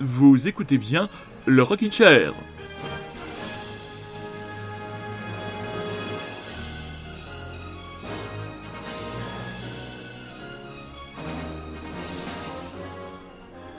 vous 0.00 0.48
écoutez 0.48 0.78
bien 0.78 1.08
le 1.46 1.62
Rockin' 1.62 1.92
Chair. 1.92 2.32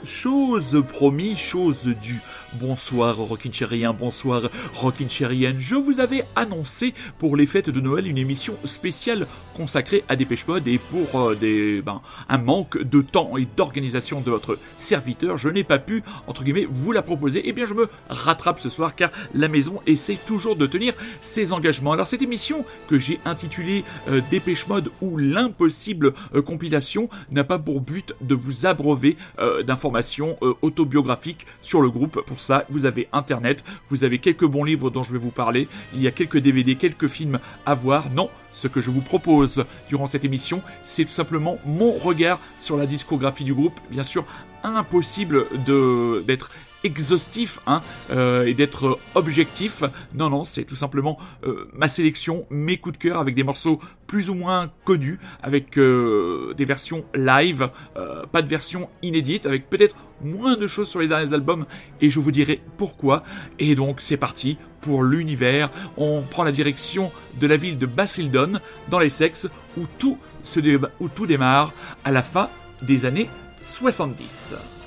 Chose 0.04 0.82
promis, 0.88 1.36
chose 1.36 1.86
due. 2.00 2.20
Bonsoir 2.62 3.16
Rockin' 3.16 3.50
bonsoir 3.98 4.42
Rockin' 4.76 5.08
Je 5.08 5.74
vous 5.74 5.98
avais 5.98 6.24
annoncé 6.36 6.94
pour 7.18 7.36
les 7.36 7.46
fêtes 7.46 7.70
de 7.70 7.80
Noël 7.80 8.06
une 8.06 8.18
émission 8.18 8.54
spéciale 8.64 9.26
consacrée 9.56 10.04
à 10.08 10.14
Dépêche 10.14 10.46
Mode 10.46 10.68
et 10.68 10.78
pour 10.78 11.20
euh, 11.20 11.82
ben, 11.84 12.00
un 12.28 12.38
manque 12.38 12.80
de 12.80 13.00
temps 13.00 13.36
et 13.36 13.48
d'organisation 13.56 14.20
de 14.20 14.30
votre 14.30 14.58
serviteur, 14.76 15.38
je 15.38 15.48
n'ai 15.48 15.64
pas 15.64 15.80
pu, 15.80 16.04
entre 16.28 16.44
guillemets, 16.44 16.68
vous 16.70 16.92
la 16.92 17.02
proposer. 17.02 17.42
Eh 17.44 17.52
bien 17.52 17.66
je 17.66 17.74
me 17.74 17.88
rattrape 18.08 18.60
ce 18.60 18.70
soir 18.70 18.94
car 18.94 19.10
la 19.34 19.48
maison 19.48 19.80
essaie 19.88 20.18
toujours 20.26 20.54
de 20.54 20.66
tenir 20.68 20.94
ses 21.20 21.52
engagements. 21.52 21.92
Alors 21.92 22.06
cette 22.06 22.22
émission 22.22 22.64
que 22.88 22.96
j'ai 22.96 23.18
intitulée 23.24 23.82
euh, 24.08 24.20
Dépêche 24.30 24.68
Mode 24.68 24.92
ou 25.00 25.18
l'impossible 25.18 26.14
euh, 26.34 26.42
compilation 26.42 27.08
n'a 27.32 27.42
pas 27.42 27.58
pour 27.58 27.80
but 27.80 28.14
de 28.20 28.36
vous 28.36 28.66
abreuver 28.66 29.16
d'informations 29.66 30.36
autobiographiques 30.62 31.46
sur 31.60 31.80
le 31.80 31.90
groupe 31.90 32.20
pour 32.26 32.40
ça, 32.40 32.51
vous 32.70 32.86
avez 32.86 33.08
Internet, 33.12 33.64
vous 33.90 34.04
avez 34.04 34.18
quelques 34.18 34.46
bons 34.46 34.64
livres 34.64 34.90
dont 34.90 35.04
je 35.04 35.12
vais 35.12 35.18
vous 35.18 35.30
parler, 35.30 35.68
il 35.94 36.02
y 36.02 36.06
a 36.06 36.10
quelques 36.10 36.38
DVD, 36.38 36.76
quelques 36.76 37.08
films 37.08 37.38
à 37.66 37.74
voir. 37.74 38.10
Non, 38.10 38.30
ce 38.52 38.68
que 38.68 38.80
je 38.80 38.90
vous 38.90 39.00
propose 39.00 39.64
durant 39.88 40.06
cette 40.06 40.24
émission, 40.24 40.62
c'est 40.84 41.04
tout 41.04 41.12
simplement 41.12 41.58
mon 41.64 41.92
regard 41.92 42.38
sur 42.60 42.76
la 42.76 42.86
discographie 42.86 43.44
du 43.44 43.54
groupe. 43.54 43.78
Bien 43.90 44.04
sûr, 44.04 44.24
impossible 44.64 45.46
d'être 46.26 46.50
exhaustif 46.84 47.60
hein, 47.66 47.82
euh, 48.10 48.46
et 48.46 48.54
d'être 48.54 48.98
objectif. 49.14 49.82
Non, 50.14 50.30
non, 50.30 50.44
c'est 50.44 50.64
tout 50.64 50.76
simplement 50.76 51.18
euh, 51.44 51.68
ma 51.72 51.88
sélection, 51.88 52.46
mes 52.50 52.78
coups 52.78 52.98
de 52.98 53.02
cœur 53.02 53.20
avec 53.20 53.34
des 53.34 53.44
morceaux 53.44 53.80
plus 54.06 54.28
ou 54.28 54.34
moins 54.34 54.70
connus, 54.84 55.18
avec 55.42 55.78
euh, 55.78 56.52
des 56.56 56.66
versions 56.66 57.04
live, 57.14 57.70
pas 58.30 58.42
de 58.42 58.48
version 58.48 58.90
inédite, 59.02 59.46
avec 59.46 59.70
peut-être 59.70 59.96
moins 60.22 60.56
de 60.56 60.66
choses 60.66 60.88
sur 60.88 61.00
les 61.00 61.08
derniers 61.08 61.32
albums 61.32 61.66
et 62.00 62.10
je 62.10 62.20
vous 62.20 62.30
dirai 62.30 62.60
pourquoi. 62.76 63.22
Et 63.58 63.74
donc 63.74 64.00
c'est 64.00 64.16
parti 64.16 64.58
pour 64.80 65.02
l'univers. 65.02 65.70
On 65.96 66.22
prend 66.22 66.44
la 66.44 66.52
direction 66.52 67.10
de 67.40 67.46
la 67.46 67.56
ville 67.56 67.78
de 67.78 67.86
Basildon 67.86 68.60
dans 68.88 68.98
les 68.98 69.10
sexes 69.10 69.48
où 69.78 69.86
tout, 69.98 70.18
se 70.44 70.60
où 71.00 71.08
tout 71.08 71.26
démarre 71.26 71.72
à 72.04 72.10
la 72.10 72.22
fin 72.22 72.48
des 72.82 73.04
années 73.04 73.28
70. 73.62 74.81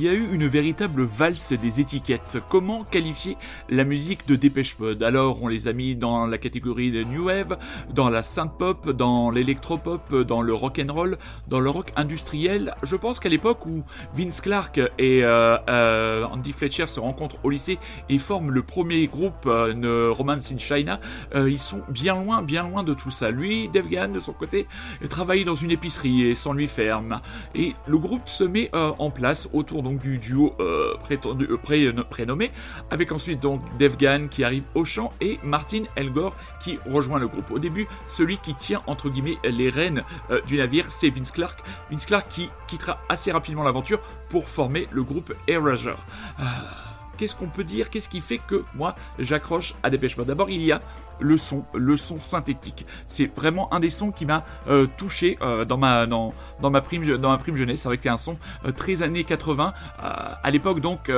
Il 0.00 0.04
y 0.04 0.08
a 0.08 0.14
eu 0.14 0.32
une 0.32 0.46
véritable 0.46 1.02
valse 1.02 1.52
des 1.52 1.78
étiquettes. 1.82 2.38
Comment 2.48 2.84
qualifier 2.84 3.36
la 3.68 3.84
musique 3.84 4.26
de 4.26 4.34
Dépêche 4.34 4.78
Mode? 4.78 5.02
Alors, 5.02 5.42
on 5.42 5.48
les 5.48 5.68
a 5.68 5.74
mis 5.74 5.94
dans 5.94 6.24
la 6.24 6.38
catégorie 6.38 6.90
de 6.90 7.04
New 7.04 7.26
Wave, 7.26 7.58
dans 7.94 8.10
la 8.10 8.22
synth 8.22 8.52
pop, 8.58 8.90
dans 8.90 9.30
l'électropop, 9.30 10.14
dans 10.22 10.42
le 10.42 10.54
rock 10.54 10.80
and 10.84 10.92
roll, 10.92 11.18
dans 11.48 11.60
le 11.60 11.70
rock 11.70 11.92
industriel. 11.96 12.74
Je 12.82 12.96
pense 12.96 13.20
qu'à 13.20 13.28
l'époque 13.28 13.66
où 13.66 13.82
Vince 14.16 14.40
Clark 14.40 14.80
et 14.98 15.24
euh, 15.24 15.56
euh, 15.68 16.24
Andy 16.24 16.52
Fletcher 16.52 16.86
se 16.86 17.00
rencontrent 17.00 17.36
au 17.42 17.50
lycée 17.50 17.78
et 18.08 18.18
forment 18.18 18.50
le 18.50 18.62
premier 18.62 19.06
groupe 19.06 19.46
euh, 19.46 20.12
Romance 20.12 20.52
in 20.52 20.58
China, 20.58 21.00
ils 21.34 21.58
sont 21.58 21.82
bien 21.88 22.14
loin, 22.14 22.42
bien 22.42 22.68
loin 22.68 22.82
de 22.82 22.94
tout 22.94 23.10
ça. 23.10 23.30
Lui, 23.30 23.68
Dave 23.68 23.88
de 24.12 24.20
son 24.20 24.32
côté, 24.32 24.66
travaille 25.08 25.44
dans 25.44 25.54
une 25.54 25.70
épicerie 25.70 26.22
et 26.22 26.34
lui 26.54 26.66
ferme. 26.66 27.20
Et 27.54 27.74
le 27.86 27.98
groupe 27.98 28.28
se 28.28 28.44
met 28.44 28.70
en 28.72 29.10
place 29.10 29.48
autour 29.52 29.82
donc 29.82 30.00
du 30.00 30.18
duo 30.18 30.54
prénommé, 32.10 32.50
avec 32.90 33.12
ensuite 33.12 33.40
donc 33.40 33.60
Dave 33.78 33.96
qui 34.30 34.44
arrive 34.44 34.62
au 34.74 34.84
chant 34.84 35.12
et 35.20 35.38
Martin 35.42 35.82
Elgore 35.96 36.34
qui 36.62 36.78
rejoint 36.90 37.18
le 37.18 37.28
groupe. 37.28 37.50
Au 37.50 37.58
début, 37.58 37.79
celui 38.06 38.38
qui 38.38 38.54
tient 38.54 38.82
entre 38.86 39.08
guillemets 39.08 39.38
les 39.44 39.70
rênes 39.70 40.02
du 40.46 40.56
navire, 40.56 40.86
c'est 40.88 41.10
Vince 41.10 41.30
Clark. 41.30 41.62
Vince 41.90 42.06
Clark 42.06 42.28
qui 42.28 42.50
quittera 42.66 43.00
assez 43.08 43.32
rapidement 43.32 43.62
l'aventure 43.62 44.00
pour 44.28 44.48
former 44.48 44.88
le 44.90 45.02
groupe 45.02 45.34
Erasure. 45.46 45.98
Euh, 46.38 46.44
qu'est-ce 47.16 47.34
qu'on 47.34 47.48
peut 47.48 47.64
dire? 47.64 47.90
Qu'est-ce 47.90 48.08
qui 48.08 48.20
fait 48.20 48.38
que 48.38 48.64
moi 48.74 48.94
j'accroche 49.18 49.74
à 49.82 49.90
Dépêche 49.90 50.16
Mode 50.16 50.28
D'abord, 50.28 50.50
il 50.50 50.62
y 50.62 50.72
a 50.72 50.80
le 51.18 51.36
son, 51.36 51.64
le 51.74 51.96
son 51.96 52.18
synthétique. 52.18 52.86
C'est 53.06 53.26
vraiment 53.26 53.72
un 53.74 53.80
des 53.80 53.90
sons 53.90 54.10
qui 54.10 54.24
m'a 54.24 54.44
euh, 54.68 54.86
touché 54.96 55.38
euh, 55.42 55.64
dans 55.64 55.76
ma 55.76 56.06
dans, 56.06 56.32
dans 56.60 56.70
ma 56.70 56.80
prime 56.80 57.04
dans 57.18 57.30
ma 57.30 57.38
prime 57.38 57.56
jeunesse. 57.56 57.82
C'est 57.82 57.88
vrai 57.88 57.96
que 57.96 58.02
c'est 58.02 58.08
un 58.08 58.18
son 58.18 58.38
très 58.76 59.02
années 59.02 59.24
80. 59.24 59.74
à 59.98 60.50
l'époque 60.50 60.80
donc 60.80 61.10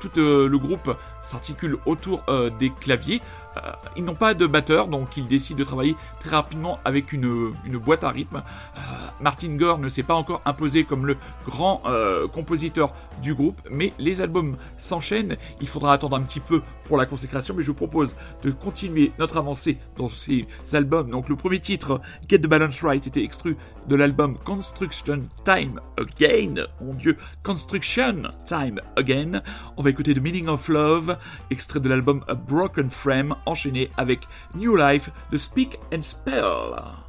tout 0.00 0.10
le 0.16 0.56
groupe 0.56 0.96
s'articule 1.22 1.78
autour 1.86 2.22
des 2.58 2.70
claviers. 2.70 3.20
Euh, 3.64 3.72
ils 3.96 4.04
n'ont 4.04 4.14
pas 4.14 4.34
de 4.34 4.46
batteur, 4.46 4.88
donc 4.88 5.16
ils 5.16 5.26
décident 5.26 5.58
de 5.58 5.64
travailler 5.64 5.96
très 6.20 6.30
rapidement 6.30 6.78
avec 6.84 7.12
une, 7.12 7.52
boîte 7.84 8.04
à 8.04 8.10
rythme. 8.10 8.42
Euh, 8.76 8.80
Martin 9.20 9.56
Gore 9.56 9.78
ne 9.78 9.88
s'est 9.88 10.02
pas 10.02 10.14
encore 10.14 10.42
imposé 10.44 10.84
comme 10.84 11.06
le 11.06 11.16
grand 11.46 11.82
euh, 11.86 12.28
compositeur 12.28 12.92
du 13.22 13.34
groupe, 13.34 13.60
mais 13.70 13.92
les 13.98 14.20
albums 14.20 14.56
s'enchaînent. 14.78 15.36
Il 15.60 15.68
faudra 15.68 15.92
attendre 15.92 16.16
un 16.16 16.22
petit 16.22 16.40
peu 16.40 16.62
pour 16.84 16.96
la 16.96 17.06
consécration, 17.06 17.54
mais 17.56 17.62
je 17.62 17.68
vous 17.68 17.74
propose 17.74 18.16
de 18.42 18.50
continuer 18.50 19.12
notre 19.18 19.36
avancée 19.36 19.78
dans 19.96 20.10
ces 20.10 20.46
albums. 20.72 21.10
Donc 21.10 21.28
le 21.28 21.36
premier 21.36 21.60
titre, 21.60 22.00
Get 22.28 22.38
the 22.38 22.46
Balance 22.46 22.82
Right, 22.82 23.06
était 23.06 23.22
extrait 23.22 23.56
de 23.88 23.96
l'album 23.96 24.36
Construction 24.44 25.28
Time 25.44 25.80
Again. 25.96 26.66
Mon 26.80 26.94
dieu, 26.94 27.16
Construction 27.42 28.22
Time 28.44 28.80
Again. 28.96 29.42
On 29.76 29.82
va 29.82 29.90
écouter 29.90 30.14
The 30.14 30.20
Meaning 30.20 30.48
of 30.48 30.68
Love, 30.68 31.16
extrait 31.50 31.80
de 31.80 31.88
l'album 31.88 32.22
A 32.28 32.34
Broken 32.34 32.90
Frame 32.90 33.34
enchaîné 33.46 33.90
avec 33.96 34.20
New 34.54 34.76
Life 34.76 35.10
de 35.32 35.38
Speak 35.38 35.78
and 35.92 36.02
Spell. 36.02 37.07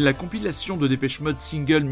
La 0.00 0.14
compilation 0.14 0.78
de 0.78 0.88
Dépêche 0.88 1.20
Mode 1.20 1.38
single 1.38 1.84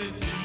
eternity. 0.00 0.39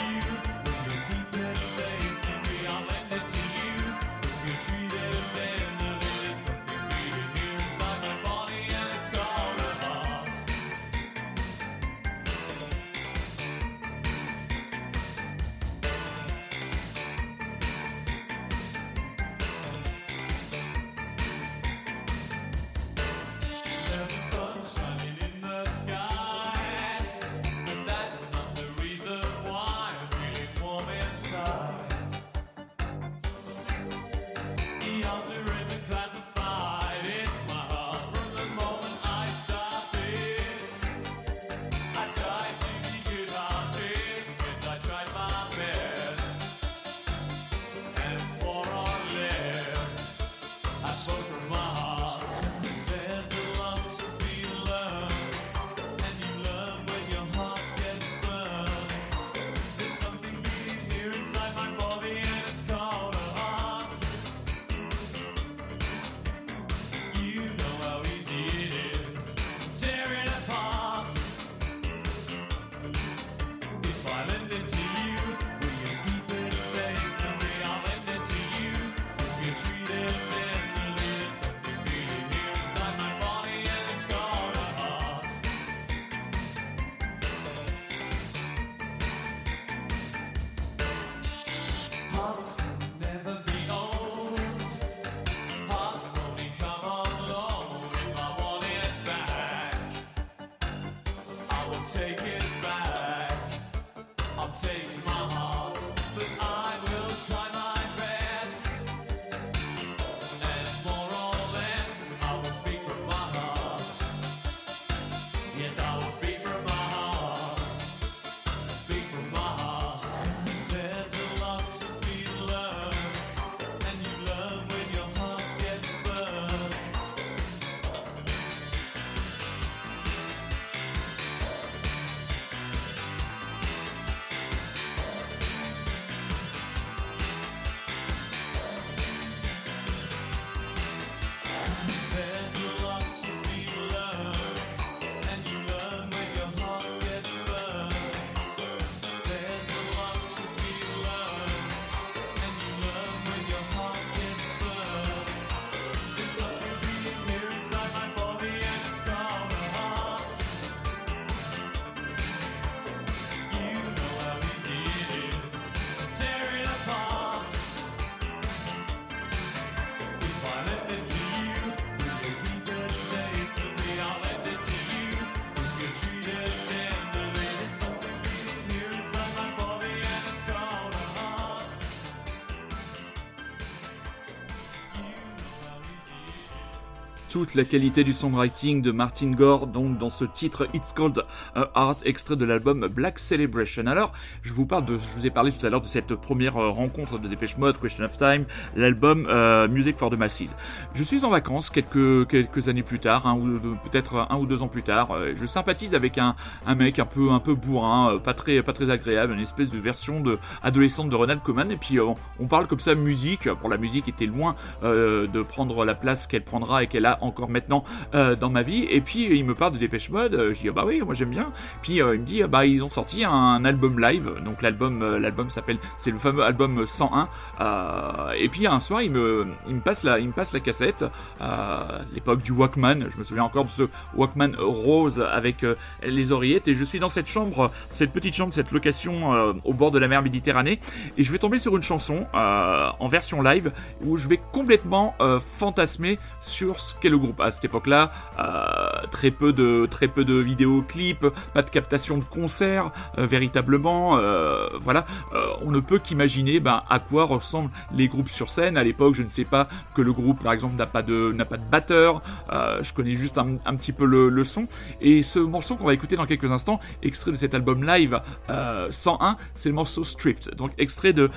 Toute 187.36 187.54
la 187.54 187.66
qualité 187.66 188.06
du 188.06 188.14
songwriting 188.14 188.82
de 188.82 188.92
Martin 188.92 189.32
Gore, 189.32 189.68
donc 189.68 189.98
dans 189.98 190.10
ce 190.10 190.24
titre 190.24 190.70
It's 190.74 190.94
Called 190.94 191.26
a 191.54 191.70
Art, 191.76 191.98
extrait 192.06 192.38
de 192.38 192.46
l'album 192.46 192.88
Black 192.88 193.20
Celebration. 193.20 193.88
Alors, 193.88 194.14
vous 194.56 194.66
parle 194.66 194.86
de, 194.86 194.98
je 194.98 195.20
vous 195.20 195.26
ai 195.26 195.30
parlé 195.30 195.52
tout 195.52 195.66
à 195.66 195.70
l'heure 195.70 195.82
de 195.82 195.88
cette 195.88 196.16
première 196.16 196.56
euh, 196.56 196.70
rencontre 196.70 197.20
de 197.20 197.28
Dépêche 197.28 197.58
Mode, 197.58 197.78
Question 197.78 198.06
of 198.06 198.18
Time, 198.18 198.46
l'album 198.76 199.28
euh, 199.30 199.68
Music 199.68 199.98
for 199.98 200.10
the 200.10 200.18
Masses. 200.18 200.56
Je 200.94 201.04
suis 201.04 201.26
en 201.26 201.30
vacances 201.30 201.70
quelques 201.70 202.28
quelques 202.30 202.70
années 202.70 202.82
plus 202.82 203.00
tard, 203.00 203.28
un 203.28 203.36
ou 203.36 203.60
peut-être 203.84 204.28
un 204.30 204.38
ou 204.38 204.46
deux 204.46 204.62
ans 204.62 204.70
plus 204.70 204.84
tard. 204.84 205.12
euh, 205.12 205.34
Je 205.36 205.46
sympathise 205.46 205.94
avec 205.94 206.18
un 206.18 206.36
un 206.66 206.76
mec 206.76 207.00
un 207.00 207.06
peu 207.06 207.32
un 207.32 207.40
peu 207.40 207.54
bourrin, 207.54 208.18
pas 208.24 208.34
très 208.34 208.64
pas 208.64 208.72
très 208.72 208.90
agréable, 208.90 209.34
une 209.34 209.42
espèce 209.42 209.70
de 209.70 209.78
version 209.78 210.22
de 210.22 210.40
adolescente 210.64 211.10
de 211.10 211.16
Ronald 211.16 211.42
Koeman. 211.44 211.70
Et 211.70 211.78
puis 211.78 212.00
on 212.00 212.48
parle 212.48 212.68
comme 212.68 212.80
ça 212.80 212.96
musique. 212.96 213.52
Pour 213.56 213.70
la 213.70 213.78
musique 213.78 214.08
était 214.08 214.26
loin 214.26 214.56
de 214.84 215.42
prendre 215.42 215.84
la 215.84 215.96
place 215.96 216.28
qu'elle 216.28 216.44
prendra 216.46 216.84
et 216.84 216.88
qu'elle 216.88 217.06
a 217.06 217.18
encore 217.22 217.50
maintenant 217.50 217.84
dans 218.14 218.50
ma 218.50 218.62
vie. 218.62 218.86
Et 218.90 219.02
puis 219.02 219.26
il 219.38 219.44
me 219.44 219.54
parle 219.54 219.74
de 219.74 219.78
Dépêche 219.80 220.10
Mode. 220.10 220.52
Je 220.54 220.62
dis 220.62 220.70
ah 220.70 220.72
bah 220.72 220.84
oui, 220.86 221.02
moi 221.02 221.14
j'aime 221.14 221.32
bien. 221.32 221.52
Puis 221.82 221.96
il 221.98 222.04
me 222.04 222.18
dit 222.18 222.42
ah 222.44 222.48
bah 222.48 222.66
ils 222.66 222.84
ont 222.84 222.90
sorti 222.90 223.26
un 223.26 223.66
album 223.66 224.00
live. 224.00 224.32
Donc 224.46 224.62
l'album 224.62 225.02
euh, 225.02 225.20
l'album 225.20 225.50
s'appelle 225.50 225.78
c'est 225.98 226.12
le 226.12 226.18
fameux 226.18 226.44
album 226.44 226.88
101. 226.88 227.28
Euh, 227.60 228.32
et 228.38 228.48
puis 228.50 228.68
un 228.68 228.80
soir 228.80 229.02
il 229.02 229.12
me 229.12 229.48
il 229.68 229.76
me 229.76 229.82
passe 229.82 230.04
la 230.04 230.20
il 230.20 230.28
me 230.28 230.34
passe 230.34 230.54
la 230.54 230.60
cassette. 230.60 231.06
Euh, 231.42 232.00
l'époque 232.14 232.42
du 232.42 232.52
Walkman. 232.52 233.08
Je 233.14 233.18
me 233.18 233.24
souviens 233.24 233.44
encore 233.44 233.66
de 233.66 233.72
ce 233.72 233.84
Walkman 234.16 234.56
rose 234.58 235.20
avec 235.20 235.66
les 236.04 236.32
oreillettes. 236.32 236.68
Et 236.68 236.76
je 236.76 236.84
suis 236.84 237.00
dans 237.00 237.10
cette 237.10 237.28
chambre, 237.28 237.72
cette 237.92 238.12
petite 238.12 238.34
chambre, 238.34 238.54
cette 238.54 238.72
location 238.72 239.56
au 239.64 239.74
bord 239.74 239.92
de 239.92 240.00
la 240.00 240.08
mer 240.08 240.22
Méditerranée. 240.22 240.80
Et 241.18 241.24
je 241.24 241.32
vais 241.32 241.38
tomber 241.38 241.60
sur 241.60 241.76
une 241.76 241.82
chanson 241.82 242.26
en 242.34 243.08
version 243.08 243.42
live 243.42 243.72
où 244.04 244.18
je 244.18 244.28
vais 244.28 244.40
complètement 244.52 245.16
fantasmer 245.40 246.20
sur 246.40 246.80
ce 246.80 246.96
qu'est 246.96 247.10
le 247.10 247.18
groupe. 247.18 247.40
À 247.42 247.52
cette 247.52 247.66
époque-là, 247.66 248.12
euh, 248.40 249.08
très 249.12 249.32
peu 249.32 249.54
de 249.54 249.88
très 249.90 250.08
peu 250.08 250.26
de 250.26 250.36
vidéoclips, 250.36 251.26
pas 251.54 251.62
de 251.62 251.70
captation 251.70 252.18
de 252.18 252.24
concerts 252.24 252.92
euh, 253.18 253.26
véritablement. 253.26 254.18
Euh, 254.36 254.70
voilà, 254.80 255.06
Euh, 255.34 255.48
on 255.62 255.72
ne 255.72 255.80
peut 255.80 256.00
qu'imaginer 256.00 256.60
ben, 256.60 256.84
à 256.90 257.00
quoi 257.00 257.26
ressemblent 257.26 257.72
les 257.94 258.08
groupes 258.08 258.30
sur 258.30 258.50
scène. 258.50 258.78
À 258.78 258.84
l'époque, 258.84 259.16
je 259.16 259.24
ne 259.24 259.30
sais 259.30 259.46
pas 259.46 259.68
que 259.96 260.02
le 260.02 260.14
groupe, 260.14 260.44
par 260.44 260.54
exemple, 260.54 260.76
n'a 260.76 260.86
pas 260.86 261.02
de 261.02 261.32
n'a 261.34 261.46
pas 261.46 261.58
de 261.58 261.64
batteur. 261.70 262.22
Euh, 262.52 262.82
je 262.84 262.94
connais 262.94 263.16
juste 263.16 263.38
un, 263.38 263.56
un 263.66 263.76
petit 263.76 263.92
peu 263.92 264.06
le, 264.06 264.30
le 264.30 264.44
son. 264.44 264.68
Et 265.02 265.24
ce 265.24 265.40
morceau 265.40 265.76
qu'on 265.76 265.86
va 265.86 265.94
écouter 265.94 266.16
dans 266.16 266.26
quelques 266.26 266.52
instants, 266.52 266.80
extrait 267.04 267.32
de 267.32 267.38
cet 267.38 267.54
album 267.54 267.84
live 267.84 268.22
euh, 268.50 268.88
101, 268.92 269.38
c'est 269.56 269.70
le 269.70 269.76
morceau 269.76 270.04
Stripped, 270.04 270.56
donc 270.56 270.72
extrait 270.78 271.14
de 271.14 271.30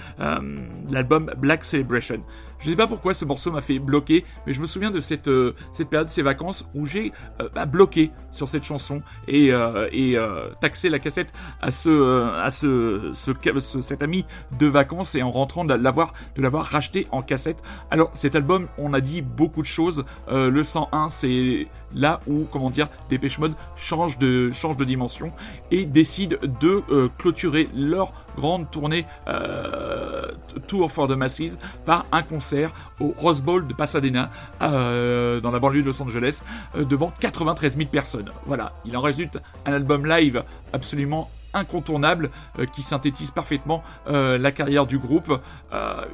l'album 0.90 1.30
Black 1.38 1.64
Celebration. 1.64 2.22
Je 2.60 2.70
sais 2.70 2.76
pas 2.76 2.86
pourquoi 2.86 3.14
ce 3.14 3.24
morceau 3.24 3.52
m'a 3.52 3.60
fait 3.60 3.78
bloquer, 3.78 4.24
mais 4.46 4.52
je 4.52 4.60
me 4.60 4.66
souviens 4.66 4.90
de 4.90 5.00
cette, 5.00 5.28
euh, 5.28 5.54
cette 5.72 5.88
période, 5.88 6.08
ces 6.08 6.22
vacances, 6.22 6.68
où 6.74 6.86
j'ai 6.86 7.12
euh, 7.40 7.48
bah, 7.54 7.66
bloqué 7.66 8.10
sur 8.32 8.48
cette 8.48 8.64
chanson 8.64 9.00
et, 9.28 9.52
euh, 9.52 10.50
taxé 10.60 10.88
la 10.88 10.98
cassette 10.98 11.32
à 11.60 11.70
ce, 11.70 12.32
à 12.34 12.50
ce, 12.50 13.10
ce, 13.14 13.32
ce- 13.60 13.80
cet 13.80 14.02
ami 14.02 14.26
de 14.58 14.66
vacances 14.66 15.14
et 15.14 15.22
en 15.22 15.30
rentrant 15.30 15.64
de 15.64 15.74
l'avoir, 15.74 16.12
de 16.36 16.42
l'avoir 16.42 16.64
racheté 16.64 17.06
en 17.12 17.22
cassette. 17.22 17.62
Alors 17.90 18.10
cet 18.14 18.34
album, 18.34 18.66
on 18.76 18.92
a 18.92 19.00
dit 19.00 19.22
beaucoup 19.22 19.62
de 19.62 19.66
choses. 19.66 20.04
Le 20.30 20.64
101, 20.64 21.08
c'est 21.10 21.68
là 21.94 22.20
où, 22.27 22.46
comment 22.51 22.70
dire, 22.70 22.88
Dépêche 23.09 23.38
Mode 23.38 23.55
change 23.77 24.18
de, 24.18 24.51
change 24.53 24.77
de 24.77 24.85
dimension 24.85 25.33
et 25.70 25.85
décide 25.85 26.38
de 26.61 26.83
euh, 26.90 27.09
clôturer 27.18 27.68
leur 27.74 28.12
grande 28.37 28.70
tournée 28.70 29.07
euh, 29.27 30.31
Tour 30.66 30.90
for 30.90 31.09
the 31.09 31.12
Masses 31.12 31.59
par 31.85 32.07
un 32.12 32.22
concert 32.22 32.72
au 33.01 33.14
Rose 33.16 33.42
Bowl 33.42 33.66
de 33.66 33.74
Pasadena 33.74 34.31
euh, 34.62 35.40
dans 35.40 35.51
la 35.51 35.59
banlieue 35.59 35.83
de 35.83 35.87
Los 35.87 36.03
Angeles 36.03 36.42
devant 36.77 37.12
93 37.20 37.77
000 37.77 37.88
personnes. 37.88 38.31
Voilà, 38.46 38.72
il 38.85 38.96
en 38.96 39.01
résulte 39.01 39.38
un 39.66 39.72
album 39.72 40.07
live 40.07 40.44
absolument 40.72 41.31
incontournable 41.55 42.31
qui 42.74 42.83
synthétise 42.83 43.31
parfaitement 43.31 43.83
la 44.07 44.53
carrière 44.53 44.87
du 44.87 44.98
groupe. 44.98 45.40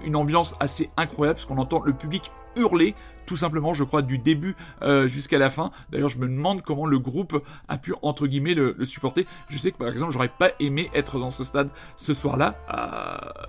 Une 0.04 0.14
ambiance 0.14 0.54
assez 0.60 0.90
incroyable 0.96 1.38
parce 1.38 1.46
qu'on 1.46 1.58
entend 1.58 1.82
le 1.84 1.92
public 1.92 2.30
hurler 2.56 2.94
tout 3.26 3.36
simplement, 3.36 3.74
je 3.74 3.84
crois, 3.84 4.02
du 4.02 4.18
début 4.18 4.56
euh, 4.82 5.08
jusqu'à 5.08 5.38
la 5.38 5.50
fin. 5.50 5.70
D'ailleurs, 5.90 6.08
je 6.08 6.18
me 6.18 6.26
demande 6.26 6.62
comment 6.62 6.86
le 6.86 6.98
groupe 6.98 7.42
a 7.68 7.78
pu, 7.78 7.94
entre 8.02 8.26
guillemets, 8.26 8.54
le, 8.54 8.76
supporter. 8.84 9.26
Je 9.48 9.58
sais 9.58 9.72
que, 9.72 9.78
par 9.78 9.88
exemple, 9.88 10.12
j'aurais 10.12 10.28
pas 10.28 10.50
aimé 10.60 10.90
être 10.94 11.18
dans 11.18 11.30
ce 11.30 11.44
stade 11.44 11.68
ce 11.96 12.14
soir-là. 12.14 12.56
Euh, 12.72 13.46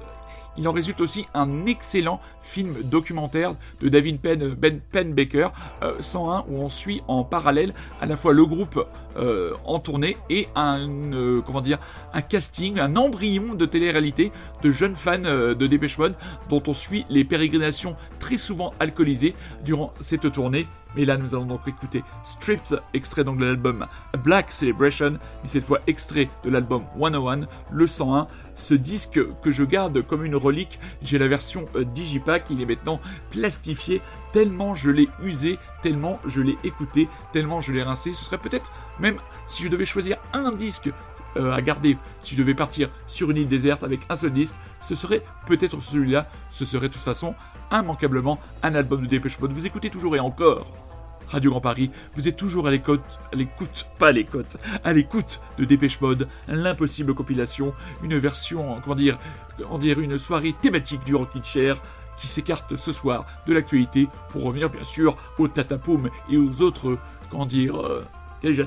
il 0.58 0.68
en 0.68 0.72
résulte 0.72 1.02
aussi 1.02 1.28
un 1.34 1.66
excellent 1.66 2.20
film 2.42 2.82
documentaire 2.84 3.56
de 3.82 3.90
David 3.90 4.20
Penn, 4.20 4.54
Ben 4.54 4.80
Penbaker, 4.92 5.52
euh, 5.84 5.96
101, 6.00 6.46
où 6.48 6.58
on 6.58 6.70
suit 6.70 7.02
en 7.08 7.24
parallèle 7.24 7.74
à 8.02 8.06
la 8.06 8.18
fois 8.18 8.34
le 8.34 8.46
groupe 8.46 8.86
euh, 9.18 9.54
en 9.66 9.80
tournée 9.80 10.18
et 10.30 10.48
un, 10.56 11.14
euh, 11.14 11.42
comment 11.42 11.62
dire, 11.62 11.80
un 12.14 12.22
casting, 12.22 12.80
un 12.80 12.96
embryon 12.96 13.56
de 13.56 13.66
télé-réalité 13.66 14.32
de 14.62 14.72
jeunes 14.72 14.96
fans 14.96 15.18
de 15.20 15.68
Dépêche 15.68 15.98
Mode, 15.98 16.16
dont 16.50 16.64
on 16.68 16.74
suit 16.74 17.06
les 17.10 17.24
pérégrinations 17.24 17.96
très 18.20 18.38
souvent 18.38 18.74
alcoolisées 18.80 19.36
durant 19.64 19.94
cette 20.00 20.32
tournée. 20.32 20.68
Mais 20.96 21.06
là, 21.06 21.18
nous 21.18 21.36
allons 21.36 21.46
donc 21.46 21.68
écouter 21.68 22.04
Stripped, 22.24 22.82
extrait 22.94 23.24
donc 23.24 23.38
de 23.38 23.46
l'album 23.46 23.86
Black 24.24 24.52
Celebration, 24.52 25.20
mais 25.44 25.50
cette 25.50 25.66
fois 25.66 25.80
extrait 25.88 26.30
de 26.44 26.50
l'album 26.50 26.84
101, 27.00 27.48
le 27.72 27.88
101. 27.88 28.28
Ce 28.56 28.74
disque 28.74 29.20
que 29.42 29.52
je 29.52 29.64
garde 29.64 30.02
comme 30.02 30.24
une 30.24 30.36
relique, 30.36 30.80
j'ai 31.02 31.18
la 31.18 31.28
version 31.28 31.66
euh, 31.76 31.84
Digipack, 31.84 32.46
il 32.50 32.62
est 32.62 32.66
maintenant 32.66 33.02
plastifié, 33.30 34.02
tellement 34.32 34.76
je 34.76 34.92
l'ai 34.92 35.10
usé, 35.22 35.60
tellement 35.82 36.20
je 36.26 36.42
l'ai 36.42 36.58
écouté, 36.64 37.10
tellement 37.34 37.60
je 37.60 37.74
l'ai 37.74 37.84
rincé. 37.84 38.14
Ce 38.14 38.24
serait 38.24 38.38
peut-être 38.38 38.72
même 39.00 39.18
si 39.48 39.64
je 39.64 39.68
devais 39.68 39.86
choisir 39.86 40.18
un 40.34 40.52
disque 40.52 40.90
euh, 41.38 41.52
à 41.52 41.62
garder, 41.62 41.98
si 42.22 42.36
je 42.36 42.42
devais 42.42 42.54
partir 42.54 42.90
sur 43.08 43.30
une 43.30 43.38
île 43.38 43.48
déserte 43.48 43.84
avec 43.84 44.00
un 44.10 44.16
seul 44.16 44.32
disque, 44.32 44.56
ce 44.88 44.96
serait 44.96 45.24
peut-être 45.48 45.82
celui-là, 45.82 46.30
ce 46.50 46.64
serait 46.64 46.88
de 46.88 46.94
toute 46.94 47.02
façon 47.02 47.36
immanquablement 47.72 48.40
un 48.64 48.76
album 48.76 49.02
de 49.02 49.08
Dépêche 49.08 49.40
Mode. 49.40 49.52
Vous 49.52 49.66
écoutez 49.66 49.90
toujours 49.90 50.16
et 50.16 50.20
encore 50.20 50.85
Radio 51.28 51.52
Grand 51.52 51.62
Paris, 51.62 51.92
vous 52.16 52.28
êtes 52.28 52.38
toujours 52.38 52.68
à 52.68 52.72
l'écoute, 52.72 53.02
à 53.34 53.36
l'écoute, 53.36 53.88
pas 53.98 54.08
à 54.08 54.12
l'écoute, 54.12 54.58
à 54.84 54.94
l'écoute 54.94 55.42
de 55.58 55.66
Dépêche 55.66 56.00
Mode, 56.02 56.28
l'impossible 56.48 57.14
compilation, 57.14 57.74
une 58.04 58.18
version, 58.18 58.80
comment 58.82 58.96
dire, 58.96 59.18
comment 59.58 59.80
dire, 59.80 60.00
une 60.00 60.18
soirée 60.18 60.54
thématique 60.62 61.04
du 61.04 61.16
Rockin' 61.16 61.44
Chair 61.44 61.82
qui 62.20 62.28
s'écarte 62.28 62.78
ce 62.78 62.92
soir 62.92 63.26
de 63.48 63.54
l'actualité 63.54 64.08
pour 64.30 64.44
revenir 64.44 64.70
bien 64.70 64.84
sûr 64.84 65.18
au 65.38 65.48
Tatapoum 65.48 66.10
et 66.30 66.38
aux 66.38 66.62
autres, 66.62 66.98
comment 67.30 67.46
dire, 67.46 67.76
euh, 67.80 68.06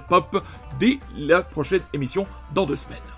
Pop 0.09 0.45
dès 0.81 0.99
la 1.17 1.43
prochaine 1.43 1.83
émission 1.93 2.27
dans 2.53 2.67
deux 2.67 2.77
semaines. 2.77 3.18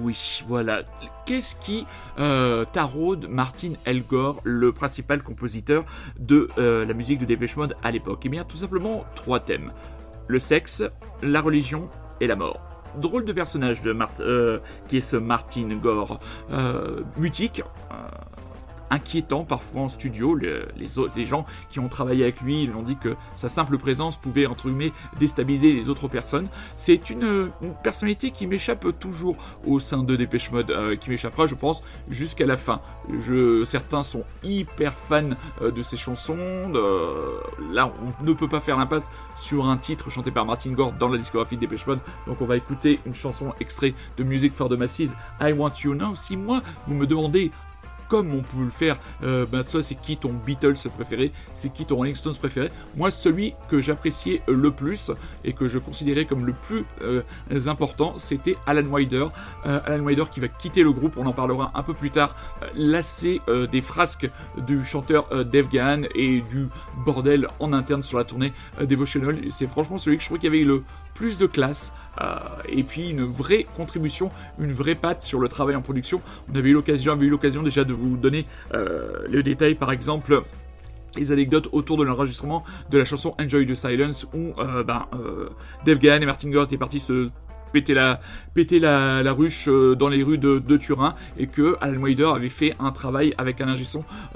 Oui, 0.00 0.42
voilà. 0.46 0.82
Qu'est-ce 1.26 1.54
qui 1.56 1.86
euh, 2.18 2.64
taraude 2.72 3.26
Martin 3.28 3.72
Elgore, 3.84 4.40
le 4.44 4.72
principal 4.72 5.22
compositeur 5.22 5.84
de 6.18 6.48
euh, 6.58 6.84
la 6.86 6.94
musique 6.94 7.18
de 7.18 7.26
Dépêche 7.26 7.56
Mode 7.56 7.76
à 7.82 7.90
l'époque? 7.90 8.20
Eh 8.24 8.28
bien, 8.28 8.44
tout 8.44 8.56
simplement 8.56 9.04
trois 9.14 9.40
thèmes 9.40 9.72
le 10.28 10.38
sexe, 10.38 10.82
la 11.22 11.40
religion 11.40 11.90
et 12.20 12.26
la 12.26 12.36
mort. 12.36 12.60
Drôle 12.96 13.24
de 13.24 13.32
personnage 13.32 13.82
de 13.82 13.92
Mart- 13.92 14.20
euh, 14.20 14.60
qui 14.88 14.98
est 14.98 15.00
ce 15.02 15.16
Martin 15.16 15.68
Gore, 15.82 16.20
euh, 16.50 17.00
mutique. 17.16 17.62
Euh, 18.92 19.02
inquiétant 19.02 19.44
parfois 19.44 19.82
en 19.82 19.88
studio. 19.88 20.34
Le- 20.34 20.68
les, 20.76 21.24
gens 21.24 21.44
qui 21.70 21.78
ont 21.78 21.88
travaillé 21.88 22.22
avec 22.22 22.40
lui 22.40 22.66
lui 22.66 22.74
ont 22.74 22.82
dit 22.82 22.96
que 22.96 23.16
sa 23.36 23.48
simple 23.48 23.78
présence 23.78 24.16
pouvait, 24.16 24.46
entre 24.46 24.68
guillemets, 24.68 24.92
déstabiliser 25.18 25.72
les 25.72 25.88
autres 25.88 26.08
personnes. 26.08 26.48
C'est 26.76 27.10
une, 27.10 27.50
personnalité 27.82 28.30
qui 28.30 28.46
m'échappe 28.46 28.86
toujours 28.98 29.36
au 29.66 29.80
sein 29.80 30.02
de 30.02 30.16
Dépêche 30.16 30.50
Mode, 30.50 30.70
euh, 30.70 30.96
qui 30.96 31.10
m'échappera, 31.10 31.46
je 31.46 31.54
pense, 31.54 31.82
jusqu'à 32.08 32.46
la 32.46 32.56
fin. 32.56 32.80
Certains 33.64 34.02
sont 34.02 34.24
hyper 34.42 34.94
fans 34.94 35.30
euh, 35.60 35.70
de 35.70 35.82
ses 35.82 35.96
chansons. 35.96 36.36
de- 36.70 37.72
là, 37.72 37.92
on 38.20 38.24
ne 38.24 38.32
peut 38.32 38.48
pas 38.48 38.60
faire 38.60 38.76
l'impasse 38.76 39.10
sur 39.36 39.66
un 39.66 39.76
titre 39.76 40.10
chanté 40.10 40.30
par 40.30 40.44
Martin 40.46 40.72
Gore 40.72 40.92
dans 40.92 41.08
la 41.08 41.18
discographie 41.18 41.56
de 41.56 41.60
Dépêche 41.60 41.86
Mode. 41.86 42.00
Donc, 42.26 42.40
on 42.40 42.46
va 42.46 42.56
écouter 42.56 43.00
une 43.06 43.14
chanson 43.14 43.52
extrait 43.60 43.94
de 44.16 44.24
Music 44.24 44.52
for 44.52 44.68
the 44.68 44.72
Masses, 44.72 45.10
I 45.40 45.52
Want 45.52 45.72
You 45.84 45.94
Now. 45.94 46.16
Si 46.16 46.36
moi, 46.36 46.62
vous 46.86 46.94
me 46.94 47.06
demandez 47.06 47.50
comme 48.08 48.34
on 48.34 48.42
peut 48.42 48.64
le 48.64 48.70
faire, 48.70 48.98
euh, 49.22 49.46
ben, 49.46 49.64
toi, 49.64 49.82
c'est 49.82 49.94
qui 49.94 50.16
ton 50.16 50.32
Beatles 50.32 50.74
préféré, 50.96 51.32
c'est 51.54 51.72
qui 51.72 51.84
ton 51.84 51.96
Rolling 51.96 52.14
Stones 52.14 52.36
préféré. 52.36 52.70
Moi, 52.96 53.10
celui 53.10 53.54
que 53.68 53.80
j'appréciais 53.80 54.42
le 54.48 54.70
plus 54.70 55.10
et 55.44 55.52
que 55.52 55.68
je 55.68 55.78
considérais 55.78 56.24
comme 56.24 56.46
le 56.46 56.52
plus 56.52 56.84
euh, 57.02 57.22
important, 57.66 58.14
c'était 58.16 58.54
Alan 58.66 58.82
Wider. 58.82 59.26
Euh, 59.66 59.80
Alan 59.84 60.04
Wider 60.04 60.24
qui 60.32 60.40
va 60.40 60.48
quitter 60.48 60.82
le 60.82 60.92
groupe, 60.92 61.16
on 61.16 61.26
en 61.26 61.32
parlera 61.32 61.70
un 61.74 61.82
peu 61.82 61.94
plus 61.94 62.10
tard, 62.10 62.36
lassé 62.74 63.40
des 63.70 63.80
frasques 63.80 64.28
du 64.66 64.84
chanteur 64.84 65.28
Dave 65.44 65.68
Gahan 65.68 66.02
et 66.14 66.40
du 66.40 66.68
bordel 67.04 67.48
en 67.60 67.72
interne 67.72 68.02
sur 68.02 68.18
la 68.18 68.24
tournée 68.24 68.52
Devotional. 68.80 69.38
C'est 69.50 69.66
franchement 69.66 69.98
celui 69.98 70.16
que 70.16 70.22
je 70.22 70.28
trouve 70.28 70.38
qu'il 70.38 70.52
y 70.52 70.56
avait 70.56 70.64
le 70.64 70.82
plus 71.22 71.38
de 71.38 71.46
classe 71.46 71.92
euh, 72.20 72.34
et 72.68 72.82
puis 72.82 73.10
une 73.10 73.22
vraie 73.22 73.64
contribution, 73.76 74.32
une 74.58 74.72
vraie 74.72 74.96
patte 74.96 75.22
sur 75.22 75.38
le 75.38 75.46
travail 75.46 75.76
en 75.76 75.80
production. 75.80 76.20
On 76.50 76.56
avait 76.56 76.70
eu 76.70 76.72
l'occasion, 76.72 77.12
avait 77.12 77.26
eu 77.26 77.30
l'occasion 77.30 77.62
déjà 77.62 77.84
de 77.84 77.92
vous 77.92 78.16
donner 78.16 78.44
euh, 78.74 79.28
le 79.30 79.44
détail, 79.44 79.76
par 79.76 79.92
exemple 79.92 80.42
les 81.16 81.30
anecdotes 81.30 81.68
autour 81.70 81.96
de 81.96 82.02
l'enregistrement 82.02 82.64
de 82.90 82.98
la 82.98 83.04
chanson 83.04 83.36
Enjoy 83.40 83.66
the 83.66 83.76
Silence 83.76 84.26
où 84.34 84.52
euh, 84.58 84.82
ben, 84.82 85.06
euh, 85.14 85.50
Gahan 85.86 86.22
et 86.22 86.26
Martin 86.26 86.50
Gore 86.50 86.64
étaient 86.64 86.76
partis 86.76 86.98
se 86.98 87.30
péter 87.72 87.94
la, 87.94 89.32
ruche 89.32 89.68
euh, 89.68 89.94
dans 89.94 90.08
les 90.08 90.22
rues 90.22 90.38
de, 90.38 90.76
Turin 90.76 91.14
et 91.38 91.46
que 91.46 91.76
Alan 91.80 92.00
Wider 92.00 92.30
avait 92.34 92.48
fait 92.48 92.74
un 92.78 92.92
travail 92.92 93.34
avec 93.38 93.60
un 93.60 93.68
ingé 93.68 93.84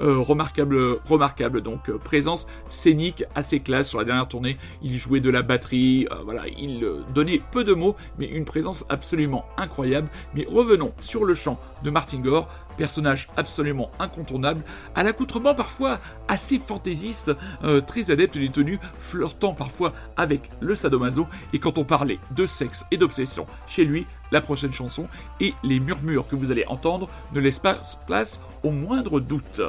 euh, 0.01 0.17
remarquable, 0.17 0.99
remarquable. 1.05 1.61
Donc 1.61 1.89
euh, 1.89 1.97
présence 1.97 2.47
scénique 2.69 3.23
assez 3.35 3.59
classe 3.59 3.89
sur 3.89 3.99
la 3.99 4.05
dernière 4.05 4.27
tournée. 4.27 4.57
Il 4.81 4.97
jouait 4.97 5.19
de 5.19 5.29
la 5.29 5.41
batterie, 5.41 6.07
voilà, 6.23 6.43
il 6.47 6.85
donnait 7.13 7.41
peu 7.51 7.63
de 7.63 7.73
mots, 7.73 7.95
mais 8.19 8.25
une 8.25 8.45
présence 8.45 8.85
absolument 8.89 9.45
incroyable. 9.57 10.09
Mais 10.33 10.45
revenons 10.49 10.93
sur 10.99 11.25
le 11.25 11.35
chant 11.35 11.59
de 11.83 11.89
Martin 11.89 12.19
Gore 12.19 12.47
personnage 12.77 13.27
absolument 13.35 13.91
incontournable, 13.99 14.61
à 14.95 15.03
l'accoutrement 15.03 15.55
parfois 15.55 15.99
assez 16.27 16.59
fantaisiste, 16.59 17.31
euh, 17.63 17.81
très 17.81 18.11
adepte 18.11 18.37
des 18.37 18.49
tenues, 18.49 18.79
flirtant 18.99 19.53
parfois 19.53 19.93
avec 20.15 20.49
le 20.61 20.75
sadomaso, 20.75 21.27
et 21.53 21.59
quand 21.59 21.77
on 21.77 21.83
parlait 21.83 22.19
de 22.31 22.45
sexe 22.45 22.85
et 22.91 22.97
d'obsession 22.97 23.47
chez 23.67 23.83
lui, 23.83 24.05
la 24.31 24.41
prochaine 24.41 24.71
chanson 24.73 25.07
et 25.39 25.53
les 25.63 25.79
murmures 25.79 26.27
que 26.27 26.35
vous 26.35 26.51
allez 26.51 26.65
entendre 26.67 27.09
ne 27.33 27.39
laissent 27.39 27.59
pas 27.59 27.81
place 28.05 28.39
au 28.63 28.71
moindre 28.71 29.19
doute. 29.19 29.61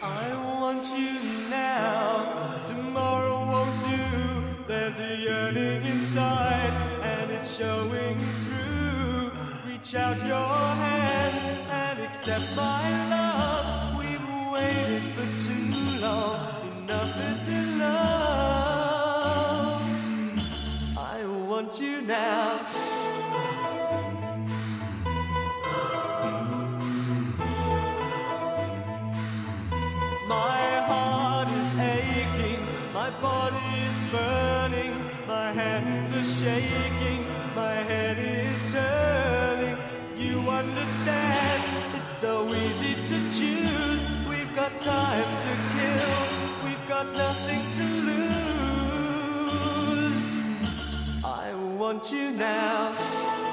I 0.00 0.32
want 0.60 0.84
you 0.96 1.18
now. 1.50 2.60
Tomorrow 2.68 3.50
won't 3.50 3.80
do. 3.80 4.64
There's 4.68 5.00
a 5.00 5.16
yearning 5.16 5.84
inside, 5.86 6.72
and 7.02 7.30
it's 7.32 7.56
showing 7.56 8.16
through. 8.44 9.32
Reach 9.66 9.96
out 9.96 10.16
your 10.24 10.36
hands 10.36 11.44
and 11.70 11.98
accept 12.00 12.54
my 12.54 13.08
love. 13.10 13.98
We've 13.98 14.28
waited 14.52 15.02
for 15.14 15.26
too 15.46 16.00
long. 16.00 16.84
Enough 16.84 17.16
is 17.32 17.48
enough. 17.48 17.98
I 20.96 21.24
want 21.48 21.80
you 21.80 22.02
now. 22.02 22.60
Shaking, 36.56 37.24
my 37.54 37.74
head 37.90 38.16
is 38.18 38.72
turning. 38.72 39.76
You 40.16 40.48
understand, 40.48 41.62
it's 41.94 42.16
so 42.16 42.48
easy 42.54 42.94
to 43.10 43.18
choose. 43.38 44.00
We've 44.28 44.54
got 44.56 44.72
time 44.80 45.30
to 45.44 45.52
kill, 45.74 46.16
we've 46.64 46.86
got 46.88 47.06
nothing 47.12 47.62
to 47.78 47.84
lose. 48.08 48.18
I 51.24 51.54
want 51.76 52.10
you 52.12 52.30
now. 52.32 53.47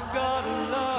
I've 0.00 0.14
got 0.14 0.44
a 0.44 0.70
love, 0.70 0.97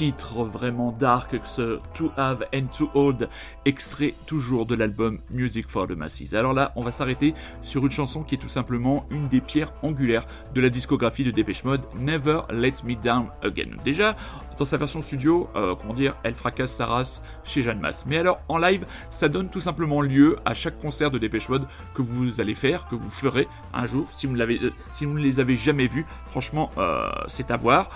titre 0.00 0.44
vraiment 0.44 0.92
dark 0.92 1.38
ce 1.44 1.78
To 1.92 2.10
Have 2.16 2.46
and 2.54 2.68
To 2.78 2.90
Hold, 2.94 3.28
extrait 3.66 4.14
toujours 4.24 4.64
de 4.64 4.74
l'album 4.74 5.18
Music 5.28 5.68
for 5.68 5.86
the 5.86 5.90
Masses. 5.90 6.32
Alors 6.32 6.54
là, 6.54 6.72
on 6.74 6.82
va 6.82 6.90
s'arrêter 6.90 7.34
sur 7.60 7.84
une 7.84 7.90
chanson 7.90 8.22
qui 8.22 8.36
est 8.36 8.38
tout 8.38 8.48
simplement 8.48 9.04
une 9.10 9.28
des 9.28 9.42
pierres 9.42 9.74
angulaires 9.82 10.26
de 10.54 10.62
la 10.62 10.70
discographie 10.70 11.22
de 11.22 11.30
Dépêche 11.30 11.64
Mode, 11.64 11.82
Never 11.98 12.40
Let 12.50 12.76
Me 12.82 12.94
Down 12.94 13.26
Again. 13.42 13.76
Déjà, 13.84 14.16
dans 14.60 14.66
sa 14.66 14.76
version 14.76 15.00
studio, 15.00 15.48
euh, 15.56 15.74
comment 15.74 15.94
dire, 15.94 16.14
elle 16.22 16.34
fracasse 16.34 16.74
sa 16.74 16.84
race 16.84 17.22
chez 17.44 17.62
Jeanne 17.62 17.80
Masse. 17.80 18.04
Mais 18.06 18.18
alors, 18.18 18.40
en 18.46 18.58
live, 18.58 18.84
ça 19.08 19.30
donne 19.30 19.48
tout 19.48 19.62
simplement 19.62 20.02
lieu 20.02 20.36
à 20.44 20.52
chaque 20.52 20.78
concert 20.78 21.10
de 21.10 21.16
Dépêche 21.16 21.48
Mode 21.48 21.66
que 21.94 22.02
vous 22.02 22.42
allez 22.42 22.52
faire, 22.52 22.86
que 22.86 22.94
vous 22.94 23.08
ferez 23.08 23.48
un 23.72 23.86
jour, 23.86 24.06
si 24.12 24.26
vous, 24.26 24.38
euh, 24.38 24.70
si 24.90 25.06
vous 25.06 25.14
ne 25.14 25.22
les 25.22 25.40
avez 25.40 25.56
jamais 25.56 25.86
vus. 25.86 26.04
Franchement, 26.30 26.70
euh, 26.76 27.08
c'est 27.26 27.50
à 27.50 27.56
voir. 27.56 27.88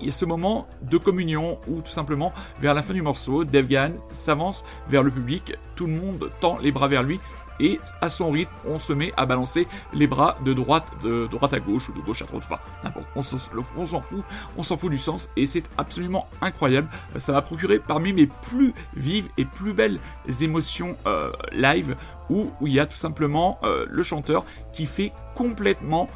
Il 0.00 0.06
y 0.06 0.08
a 0.08 0.12
ce 0.12 0.24
moment 0.24 0.68
de 0.82 0.98
communion 0.98 1.58
où 1.66 1.80
tout 1.80 1.90
simplement, 1.90 2.32
vers 2.60 2.74
la 2.74 2.82
fin 2.82 2.94
du 2.94 3.02
morceau, 3.02 3.44
Dave 3.44 3.66
Gahan 3.66 3.94
s'avance 4.12 4.64
vers 4.88 5.02
le 5.02 5.10
public, 5.10 5.56
tout 5.74 5.88
le 5.88 5.94
monde 5.94 6.30
tend 6.40 6.58
les 6.58 6.70
bras 6.70 6.86
vers 6.86 7.02
lui 7.02 7.18
et 7.60 7.80
à 8.00 8.08
son 8.08 8.30
rythme, 8.30 8.52
on 8.66 8.78
se 8.78 8.92
met 8.92 9.12
à 9.16 9.26
balancer 9.26 9.66
les 9.92 10.06
bras 10.06 10.36
de 10.44 10.52
droite, 10.52 10.86
de 11.02 11.26
droite 11.26 11.52
à 11.52 11.60
gauche 11.60 11.88
ou 11.88 11.92
de 11.92 12.00
gauche 12.00 12.22
à 12.22 12.26
droite, 12.26 12.42
enfin 12.44 12.58
n'importe. 12.84 13.06
On 13.14 13.22
s'en 13.22 14.00
fout, 14.00 14.24
on 14.56 14.62
s'en 14.62 14.76
fout 14.76 14.90
du 14.90 14.98
sens 14.98 15.30
et 15.36 15.46
c'est 15.46 15.64
absolument 15.78 16.28
incroyable. 16.40 16.88
Euh, 17.16 17.20
Ça 17.20 17.32
m'a 17.32 17.42
procuré 17.42 17.78
parmi 17.78 18.12
mes 18.12 18.26
plus 18.26 18.74
vives 18.94 19.28
et 19.38 19.44
plus 19.44 19.72
belles 19.72 20.00
émotions 20.40 20.96
euh, 21.06 21.32
live 21.52 21.96
où, 22.30 22.52
il 22.62 22.72
y 22.72 22.80
a 22.80 22.86
tout 22.86 22.96
simplement 22.96 23.58
euh, 23.62 23.86
le 23.88 24.02
chanteur 24.02 24.44
qui 24.72 24.86
fait 24.86 25.12
complètement 25.34 26.08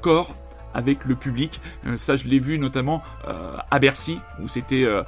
corps 0.00 0.34
avec 0.74 1.04
le 1.04 1.14
public. 1.14 1.60
Euh, 1.86 1.98
ça, 1.98 2.16
je 2.16 2.26
l'ai 2.26 2.38
vu 2.38 2.58
notamment 2.58 3.02
euh, 3.26 3.56
à 3.70 3.78
Bercy, 3.78 4.18
où 4.42 4.48
c'était, 4.48 4.84
euh, 4.84 5.02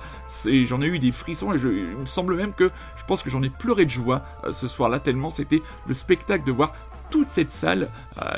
j'en 0.65 0.83
ai 0.83 0.87
eu 0.87 0.99
des 0.99 1.13
frissons 1.13 1.53
et 1.53 1.59
je, 1.59 1.69
il 1.69 1.97
me 1.97 2.07
semble 2.07 2.37
même 2.37 2.53
que 2.53 2.71
je 2.97 3.05
pense 3.05 3.23
que 3.23 3.31
j'en 3.31 3.43
ai 3.43 3.51
pleuré 3.51 3.85
de 3.85 3.91
joie 3.91 4.23
ce 4.51 4.69
soir-là 4.69 5.01
tellement 5.01 5.31
c'était 5.31 5.63
le 5.87 5.95
spectacle 5.95 6.45
de 6.45 6.53
voir 6.53 6.73
toute 7.11 7.31
cette 7.31 7.53
salle, 7.53 7.91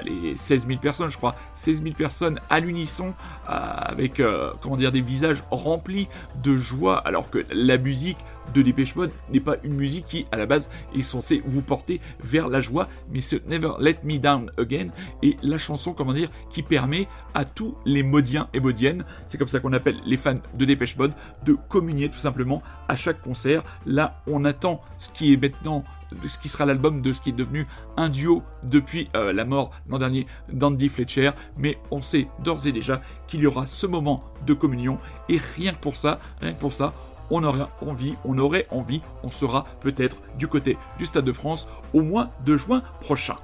les 0.04 0.36
16 0.36 0.66
000 0.66 0.80
personnes, 0.80 1.08
je 1.08 1.16
crois, 1.16 1.36
16 1.54 1.84
000 1.84 1.94
personnes 1.94 2.40
à 2.50 2.58
l'unisson, 2.58 3.14
avec 3.46 4.20
comment 4.60 4.76
dire 4.76 4.90
des 4.90 5.00
visages 5.00 5.44
remplis 5.52 6.08
de 6.42 6.56
joie, 6.56 6.98
alors 7.06 7.30
que 7.30 7.46
la 7.52 7.78
musique 7.78 8.18
de 8.52 8.62
Dépêche 8.62 8.94
Mode 8.96 9.10
n'est 9.30 9.40
pas 9.40 9.56
une 9.62 9.74
musique 9.74 10.06
qui, 10.06 10.26
à 10.32 10.36
la 10.36 10.46
base, 10.46 10.70
est 10.94 11.02
censée 11.02 11.42
vous 11.44 11.62
porter 11.62 12.00
vers 12.22 12.48
la 12.48 12.60
joie, 12.60 12.88
mais 13.10 13.20
ce 13.20 13.36
Never 13.46 13.72
Let 13.80 13.98
Me 14.04 14.18
Down 14.18 14.50
Again 14.58 14.88
est 15.22 15.36
la 15.42 15.58
chanson, 15.58 15.92
comment 15.92 16.12
dire, 16.12 16.30
qui 16.50 16.62
permet 16.62 17.08
à 17.34 17.44
tous 17.44 17.76
les 17.84 18.02
modiens 18.02 18.48
et 18.52 18.60
modiennes, 18.60 19.04
c'est 19.26 19.38
comme 19.38 19.48
ça 19.48 19.60
qu'on 19.60 19.72
appelle 19.72 19.96
les 20.04 20.16
fans 20.16 20.38
de 20.54 20.64
Dépêche 20.64 20.96
Mode, 20.96 21.12
de 21.44 21.56
communier 21.68 22.08
tout 22.08 22.18
simplement 22.18 22.62
à 22.88 22.96
chaque 22.96 23.22
concert. 23.22 23.62
Là, 23.86 24.22
on 24.26 24.44
attend 24.44 24.80
ce 24.98 25.08
qui 25.08 25.32
est 25.32 25.36
maintenant 25.36 25.84
ce 26.28 26.38
qui 26.38 26.48
sera 26.48 26.64
l'album 26.64 27.02
de 27.02 27.12
ce 27.12 27.20
qui 27.20 27.30
est 27.30 27.32
devenu 27.32 27.66
un 27.96 28.08
duo 28.08 28.42
depuis 28.62 29.08
euh, 29.16 29.32
la 29.32 29.44
mort 29.44 29.70
l'an 29.88 29.98
dernier 29.98 30.26
d'Andy 30.52 30.88
Fletcher, 30.88 31.30
mais 31.56 31.78
on 31.90 32.02
sait 32.02 32.28
d'ores 32.42 32.66
et 32.66 32.72
déjà 32.72 33.00
qu'il 33.26 33.40
y 33.40 33.46
aura 33.46 33.66
ce 33.66 33.86
moment 33.86 34.22
de 34.46 34.54
communion 34.54 34.98
et 35.28 35.40
rien 35.56 35.72
que 35.72 35.80
pour 35.80 35.96
ça, 35.96 36.20
rien 36.40 36.52
que 36.52 36.60
pour 36.60 36.72
ça, 36.72 36.92
on 37.34 37.42
aurait 37.42 37.66
envie, 37.80 38.14
on 38.24 38.38
aurait 38.38 38.66
envie, 38.70 39.02
on 39.24 39.30
sera 39.30 39.64
peut-être 39.80 40.18
du 40.38 40.46
côté 40.46 40.78
du 40.98 41.06
Stade 41.06 41.24
de 41.24 41.32
France 41.32 41.66
au 41.92 42.02
mois 42.02 42.30
de 42.44 42.56
juin 42.56 42.82
prochain. 43.00 43.36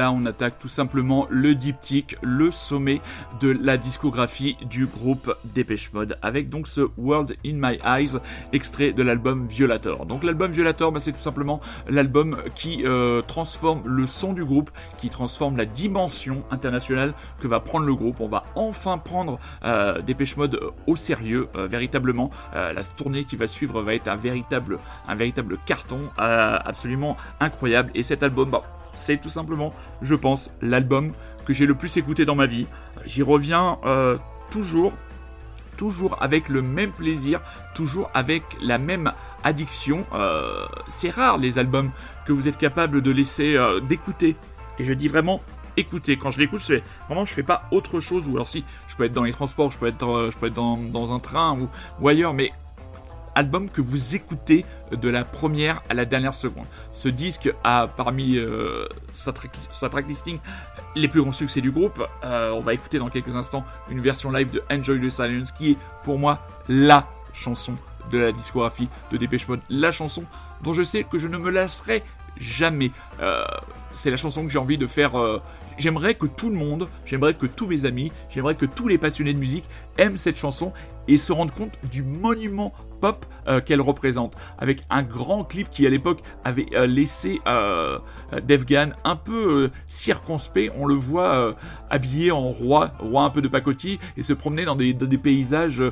Là, 0.00 0.12
on 0.12 0.24
attaque 0.24 0.58
tout 0.58 0.66
simplement 0.66 1.26
le 1.28 1.54
diptyque, 1.54 2.16
le 2.22 2.50
sommet 2.50 3.02
de 3.38 3.50
la 3.50 3.76
discographie 3.76 4.56
du 4.62 4.86
groupe 4.86 5.36
Dépêche 5.44 5.92
Mode, 5.92 6.16
avec 6.22 6.48
donc 6.48 6.68
ce 6.68 6.88
World 6.96 7.36
in 7.44 7.56
My 7.56 7.78
Eyes, 7.84 8.18
extrait 8.54 8.92
de 8.94 9.02
l'album 9.02 9.46
Violator. 9.46 10.06
Donc 10.06 10.24
l'album 10.24 10.52
Violator, 10.52 10.90
bah, 10.90 11.00
c'est 11.00 11.12
tout 11.12 11.20
simplement 11.20 11.60
l'album 11.86 12.38
qui 12.54 12.82
euh, 12.86 13.20
transforme 13.20 13.82
le 13.84 14.06
son 14.06 14.32
du 14.32 14.42
groupe, 14.42 14.70
qui 14.96 15.10
transforme 15.10 15.58
la 15.58 15.66
dimension 15.66 16.44
internationale 16.50 17.12
que 17.38 17.46
va 17.46 17.60
prendre 17.60 17.84
le 17.84 17.94
groupe. 17.94 18.20
On 18.20 18.28
va 18.28 18.44
enfin 18.54 18.96
prendre 18.96 19.38
euh, 19.64 20.00
Dépêche 20.00 20.38
Mode 20.38 20.58
au 20.86 20.96
sérieux, 20.96 21.48
euh, 21.56 21.66
véritablement. 21.66 22.30
Euh, 22.56 22.72
la 22.72 22.84
tournée 22.84 23.24
qui 23.24 23.36
va 23.36 23.46
suivre 23.46 23.82
va 23.82 23.94
être 23.94 24.08
un 24.08 24.16
véritable, 24.16 24.78
un 25.06 25.14
véritable 25.14 25.58
carton, 25.66 26.08
absolument 26.16 27.18
incroyable. 27.38 27.90
Et 27.94 28.02
cet 28.02 28.22
album, 28.22 28.48
bah, 28.48 28.62
c'est 28.92 29.20
tout 29.20 29.28
simplement, 29.28 29.72
je 30.02 30.14
pense, 30.14 30.52
l'album 30.62 31.12
que 31.44 31.52
j'ai 31.52 31.66
le 31.66 31.74
plus 31.74 31.96
écouté 31.96 32.24
dans 32.24 32.34
ma 32.34 32.46
vie. 32.46 32.66
J'y 33.06 33.22
reviens 33.22 33.78
euh, 33.84 34.18
toujours, 34.50 34.92
toujours 35.76 36.16
avec 36.22 36.48
le 36.48 36.62
même 36.62 36.92
plaisir, 36.92 37.40
toujours 37.74 38.10
avec 38.14 38.42
la 38.60 38.78
même 38.78 39.12
addiction. 39.42 40.04
Euh, 40.12 40.66
c'est 40.88 41.10
rare 41.10 41.38
les 41.38 41.58
albums 41.58 41.90
que 42.26 42.32
vous 42.32 42.48
êtes 42.48 42.58
capable 42.58 43.02
de 43.02 43.10
laisser 43.10 43.56
euh, 43.56 43.80
d'écouter. 43.80 44.36
Et 44.78 44.84
je 44.84 44.92
dis 44.92 45.08
vraiment 45.08 45.40
écouter. 45.76 46.16
Quand 46.16 46.30
je 46.30 46.38
l'écoute, 46.38 46.60
je 46.60 46.66
fais 46.66 46.82
vraiment, 47.06 47.24
je 47.24 47.32
fais 47.32 47.42
pas 47.42 47.64
autre 47.70 48.00
chose. 48.00 48.26
Ou 48.28 48.34
alors 48.34 48.48
si, 48.48 48.64
je 48.88 48.96
peux 48.96 49.04
être 49.04 49.14
dans 49.14 49.24
les 49.24 49.32
transports, 49.32 49.70
je 49.70 49.78
peux 49.78 49.86
être, 49.86 50.30
je 50.32 50.36
peux 50.36 50.46
être 50.46 50.54
dans, 50.54 51.14
un 51.14 51.18
train 51.18 51.58
ou 52.00 52.08
ailleurs, 52.08 52.34
mais 52.34 52.52
album 53.40 53.70
que 53.70 53.80
vous 53.80 54.14
écoutez 54.14 54.66
de 54.92 55.08
la 55.08 55.24
première 55.24 55.82
à 55.88 55.94
la 55.94 56.04
dernière 56.04 56.34
seconde. 56.34 56.66
Ce 56.92 57.08
disque 57.08 57.50
a 57.64 57.88
parmi 57.88 58.36
euh, 58.36 58.86
sa, 59.14 59.32
track, 59.32 59.50
sa 59.72 59.88
track 59.88 60.06
listing 60.06 60.38
les 60.94 61.08
plus 61.08 61.22
grands 61.22 61.32
succès 61.32 61.62
du 61.62 61.70
groupe. 61.70 62.06
Euh, 62.22 62.50
on 62.50 62.60
va 62.60 62.74
écouter 62.74 62.98
dans 62.98 63.08
quelques 63.08 63.34
instants 63.34 63.64
une 63.90 64.00
version 64.00 64.30
live 64.30 64.50
de 64.50 64.62
Enjoy 64.70 65.00
the 65.00 65.10
Silence 65.10 65.52
qui 65.52 65.70
est 65.70 65.76
pour 66.04 66.18
moi 66.18 66.46
la 66.68 67.08
chanson 67.32 67.74
de 68.12 68.18
la 68.18 68.30
discographie 68.30 68.88
de 69.10 69.16
Dépêche 69.16 69.48
Mode, 69.48 69.60
la 69.70 69.90
chanson 69.90 70.24
dont 70.62 70.74
je 70.74 70.82
sais 70.82 71.04
que 71.04 71.18
je 71.18 71.26
ne 71.26 71.38
me 71.38 71.50
lasserai 71.50 72.02
jamais. 72.38 72.90
Euh, 73.20 73.42
c'est 73.94 74.10
la 74.10 74.18
chanson 74.18 74.44
que 74.44 74.50
j'ai 74.50 74.58
envie 74.58 74.78
de 74.78 74.86
faire. 74.86 75.12
j'aimerais 75.78 76.14
que 76.14 76.26
tout 76.26 76.50
le 76.50 76.56
monde, 76.56 76.88
j'aimerais 77.06 77.32
que 77.32 77.46
tous 77.46 77.66
mes 77.66 77.86
amis, 77.86 78.12
j'aimerais 78.28 78.54
que 78.54 78.66
tous 78.66 78.86
les 78.86 78.98
passionnés 78.98 79.32
de 79.32 79.38
musique 79.38 79.64
aiment 79.96 80.18
cette 80.18 80.36
chanson 80.36 80.74
et 81.10 81.18
se 81.18 81.32
rendent 81.32 81.52
compte 81.52 81.78
du 81.90 82.02
monument 82.02 82.72
pop 83.00 83.26
euh, 83.48 83.60
qu'elle 83.60 83.80
représente, 83.80 84.36
avec 84.58 84.82
un 84.90 85.02
grand 85.02 85.44
clip 85.44 85.70
qui 85.70 85.86
à 85.86 85.90
l'époque 85.90 86.20
avait 86.44 86.66
euh, 86.74 86.86
laissé 86.86 87.40
euh, 87.46 87.98
euh, 88.32 88.40
Dave 88.40 88.64
Gann 88.64 88.94
un 89.04 89.16
peu 89.16 89.64
euh, 89.64 89.70
circonspect. 89.88 90.72
On 90.78 90.86
le 90.86 90.94
voit 90.94 91.54
habillé 91.88 92.30
en 92.30 92.42
roi, 92.42 92.92
roi 92.98 93.24
un 93.24 93.30
peu 93.30 93.40
de 93.40 93.48
pacotille, 93.48 93.98
et 94.16 94.22
se 94.22 94.32
promener 94.32 94.64
dans 94.64 94.76
des, 94.76 94.94
paysages 95.18 95.82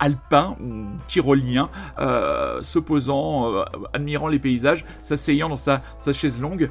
alpins 0.00 0.56
ou 0.60 0.86
tyroliens, 1.06 1.70
se 1.98 2.78
posant, 2.78 3.64
admirant 3.92 4.28
les 4.28 4.38
paysages, 4.38 4.84
s'asseyant 5.02 5.48
dans 5.48 5.56
sa, 5.56 5.82
chaise 6.12 6.40
longue. 6.40 6.68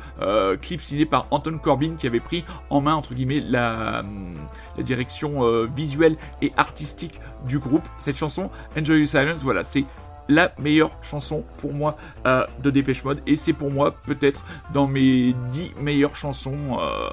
Clip 0.61 0.81
signé 0.81 1.05
par 1.05 1.27
Anton 1.31 1.57
Corbin 1.57 1.95
qui 1.97 2.07
avait 2.07 2.19
pris 2.19 2.43
en 2.69 2.81
main 2.81 2.95
entre 2.95 3.13
guillemets 3.13 3.41
la, 3.41 3.99
hum, 4.01 4.35
la 4.77 4.83
direction 4.83 5.65
visuelle 5.67 6.17
et 6.41 6.51
artistique 6.57 7.19
du 7.47 7.59
groupe. 7.63 7.87
Cette 7.97 8.17
chanson, 8.17 8.49
Enjoy 8.77 8.99
Your 8.99 9.07
Silence, 9.07 9.41
voilà, 9.41 9.63
c'est 9.63 9.85
la 10.29 10.53
meilleure 10.57 10.91
chanson 11.01 11.43
pour 11.57 11.73
moi 11.73 11.97
euh, 12.25 12.45
de 12.61 12.69
Dépêche 12.69 13.03
Mode 13.03 13.21
et 13.27 13.35
c'est 13.35 13.53
pour 13.53 13.71
moi 13.71 13.95
peut-être 14.05 14.45
dans 14.73 14.87
mes 14.87 15.33
10 15.51 15.73
meilleures 15.81 16.15
chansons. 16.15 16.77
euh, 16.79 17.09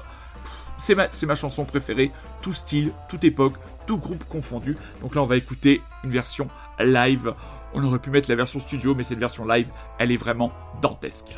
c'est 0.77 0.95
ma, 0.95 1.07
c'est 1.11 1.25
ma 1.27 1.35
chanson 1.35 1.63
préférée, 1.63 2.11
tout 2.41 2.53
style, 2.53 2.91
toute 3.07 3.23
époque, 3.23 3.53
tout 3.85 3.97
groupe 3.97 4.23
confondu. 4.23 4.77
Donc 5.01 5.13
là, 5.15 5.21
on 5.21 5.27
va 5.27 5.37
écouter 5.37 5.81
une 6.03 6.09
version 6.09 6.49
live. 6.79 7.33
On 7.73 7.83
aurait 7.83 7.99
pu 7.99 8.09
mettre 8.09 8.29
la 8.29 8.35
version 8.35 8.59
studio, 8.59 8.95
mais 8.95 9.03
cette 9.03 9.19
version 9.19 9.45
live, 9.45 9.67
elle 9.99 10.11
est 10.11 10.17
vraiment 10.17 10.51
dantesque. 10.81 11.35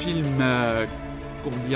film 0.00 0.24
euh, 0.40 0.86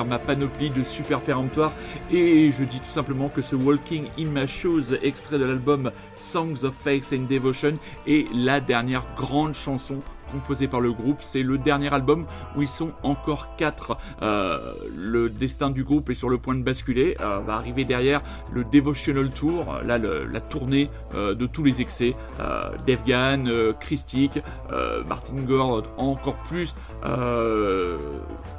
ma, 0.07 0.19
panoplie 0.19 0.71
de 0.71 0.83
super 0.83 1.21
péremptoires. 1.21 1.73
Et 2.11 2.51
je 2.53 2.65
dis 2.65 2.81
tout 2.81 2.91
simplement 2.91 3.29
que 3.29 3.43
ce 3.43 3.55
Walking 3.55 4.07
in 4.19 4.27
My 4.27 4.49
Shoes, 4.49 4.95
extrait 5.03 5.39
de 5.39 5.45
l'album 5.45 5.91
Songs 6.17 6.65
of 6.65 6.75
Faith 6.75 7.13
and 7.13 7.27
Devotion, 7.31 7.77
est 8.07 8.27
la 8.33 8.61
dernière 8.61 9.05
grande 9.17 9.55
chanson 9.55 10.01
composé 10.35 10.67
par 10.69 10.81
le 10.81 10.93
groupe. 10.93 11.19
C'est 11.21 11.43
le 11.43 11.57
dernier 11.59 11.93
album 11.93 12.27
où 12.57 12.63
ils 12.63 12.69
sont 12.81 12.93
encore 13.03 13.57
quatre. 13.57 13.97
Euh, 14.23 14.75
le 14.95 15.31
destin 15.31 15.71
du 15.71 15.85
groupe 15.85 16.11
est 16.11 16.15
sur 16.23 16.29
le 16.29 16.39
point 16.39 16.55
de 16.55 16.63
basculer. 16.63 17.17
Euh, 17.21 17.39
va 17.47 17.55
arriver 17.55 17.85
derrière 17.85 18.21
le 18.53 18.65
Devotional 18.65 19.31
Tour, 19.31 19.79
là 19.85 19.99
le- 19.99 20.25
la 20.25 20.41
tournée 20.41 20.91
euh, 21.15 21.35
de 21.35 21.47
tous 21.47 21.65
les 21.65 21.81
excès. 21.81 22.15
Euh, 22.41 22.71
euh, 22.89 23.73
Christic, 23.81 24.41
euh, 24.73 25.03
Martin 25.05 25.37
Gore 25.47 25.83
encore 25.97 26.37
plus 26.49 26.75
euh, 27.05 27.99